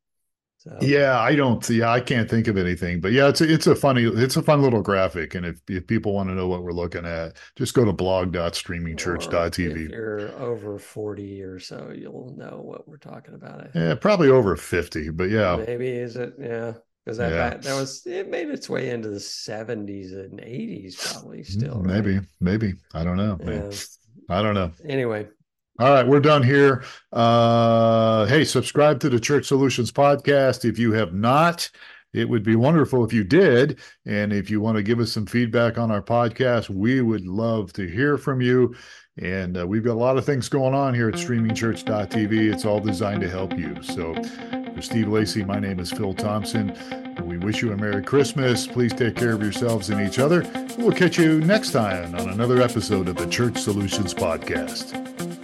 So. 0.58 0.76
Yeah, 0.80 1.20
I 1.20 1.36
don't. 1.36 1.68
Yeah, 1.68 1.90
I 1.90 2.00
can't 2.00 2.28
think 2.28 2.48
of 2.48 2.56
anything. 2.56 3.00
But 3.00 3.12
yeah, 3.12 3.28
it's 3.28 3.40
a, 3.40 3.52
it's 3.52 3.68
a 3.68 3.74
funny, 3.74 4.04
it's 4.04 4.36
a 4.36 4.42
fun 4.42 4.62
little 4.62 4.82
graphic. 4.82 5.34
And 5.36 5.46
if 5.46 5.60
if 5.68 5.86
people 5.86 6.12
want 6.12 6.28
to 6.30 6.34
know 6.34 6.48
what 6.48 6.64
we're 6.64 6.72
looking 6.72 7.04
at, 7.04 7.36
just 7.54 7.74
go 7.74 7.84
to 7.84 7.92
blog.streamingchurch.tv. 7.92 9.84
If 9.84 9.90
you're 9.90 10.32
over 10.40 10.78
forty 10.78 11.42
or 11.42 11.60
so, 11.60 11.92
you'll 11.94 12.34
know 12.36 12.62
what 12.64 12.88
we're 12.88 12.96
talking 12.96 13.34
about. 13.34 13.68
Yeah, 13.74 13.94
probably 13.94 14.28
over 14.28 14.56
fifty. 14.56 15.10
But 15.10 15.30
yeah, 15.30 15.56
maybe 15.64 15.88
is 15.88 16.16
it? 16.16 16.34
Yeah 16.40 16.72
because 17.06 17.18
that, 17.18 17.30
yeah. 17.30 17.50
that, 17.50 17.62
that 17.62 17.74
was 17.76 18.04
it 18.04 18.28
made 18.28 18.48
its 18.48 18.68
way 18.68 18.90
into 18.90 19.08
the 19.08 19.18
70s 19.18 20.12
and 20.12 20.40
80s 20.40 21.12
probably 21.12 21.38
mm, 21.38 21.46
still 21.46 21.80
maybe 21.80 22.18
maybe. 22.40 22.74
I 22.94 23.04
don't 23.04 23.16
know. 23.16 23.38
Yeah. 23.40 23.70
i 24.28 24.42
don't 24.42 24.54
know. 24.54 24.72
Anyway. 24.88 25.28
All 25.78 25.90
right 25.90 26.06
we're 26.06 26.20
done 26.20 26.42
here. 26.42 26.84
Uh 27.12 28.26
hey 28.26 28.44
subscribe 28.44 28.98
to 29.00 29.08
the 29.08 29.20
church 29.20 29.46
solutions 29.46 29.92
podcast 29.92 30.68
if 30.68 30.80
you 30.80 30.92
have 30.92 31.14
not 31.14 31.70
it 32.16 32.28
would 32.28 32.42
be 32.42 32.56
wonderful 32.56 33.04
if 33.04 33.12
you 33.12 33.22
did 33.22 33.78
and 34.04 34.32
if 34.32 34.50
you 34.50 34.60
want 34.60 34.76
to 34.76 34.82
give 34.82 35.00
us 35.00 35.12
some 35.12 35.26
feedback 35.26 35.78
on 35.78 35.90
our 35.90 36.02
podcast 36.02 36.70
we 36.70 37.00
would 37.00 37.26
love 37.26 37.72
to 37.72 37.86
hear 37.86 38.16
from 38.16 38.40
you 38.40 38.74
and 39.18 39.58
uh, 39.58 39.66
we've 39.66 39.84
got 39.84 39.92
a 39.92 39.94
lot 39.94 40.16
of 40.16 40.24
things 40.24 40.48
going 40.48 40.74
on 40.74 40.94
here 40.94 41.08
at 41.08 41.14
streamingchurch.tv 41.14 42.52
it's 42.52 42.64
all 42.64 42.80
designed 42.80 43.20
to 43.20 43.28
help 43.30 43.56
you 43.58 43.76
so 43.82 44.14
for 44.76 44.82
Steve 44.82 45.08
Lacey, 45.08 45.42
my 45.42 45.58
name 45.58 45.80
is 45.80 45.90
Phil 45.90 46.12
Thompson. 46.12 46.76
We 47.22 47.38
wish 47.38 47.62
you 47.62 47.72
a 47.72 47.76
Merry 47.78 48.02
Christmas. 48.02 48.66
Please 48.66 48.92
take 48.92 49.16
care 49.16 49.32
of 49.32 49.40
yourselves 49.40 49.88
and 49.88 50.06
each 50.06 50.18
other. 50.18 50.44
We'll 50.76 50.92
catch 50.92 51.18
you 51.18 51.40
next 51.40 51.70
time 51.70 52.14
on 52.14 52.28
another 52.28 52.60
episode 52.60 53.08
of 53.08 53.16
the 53.16 53.26
Church 53.26 53.56
Solutions 53.56 54.12
Podcast. 54.12 55.35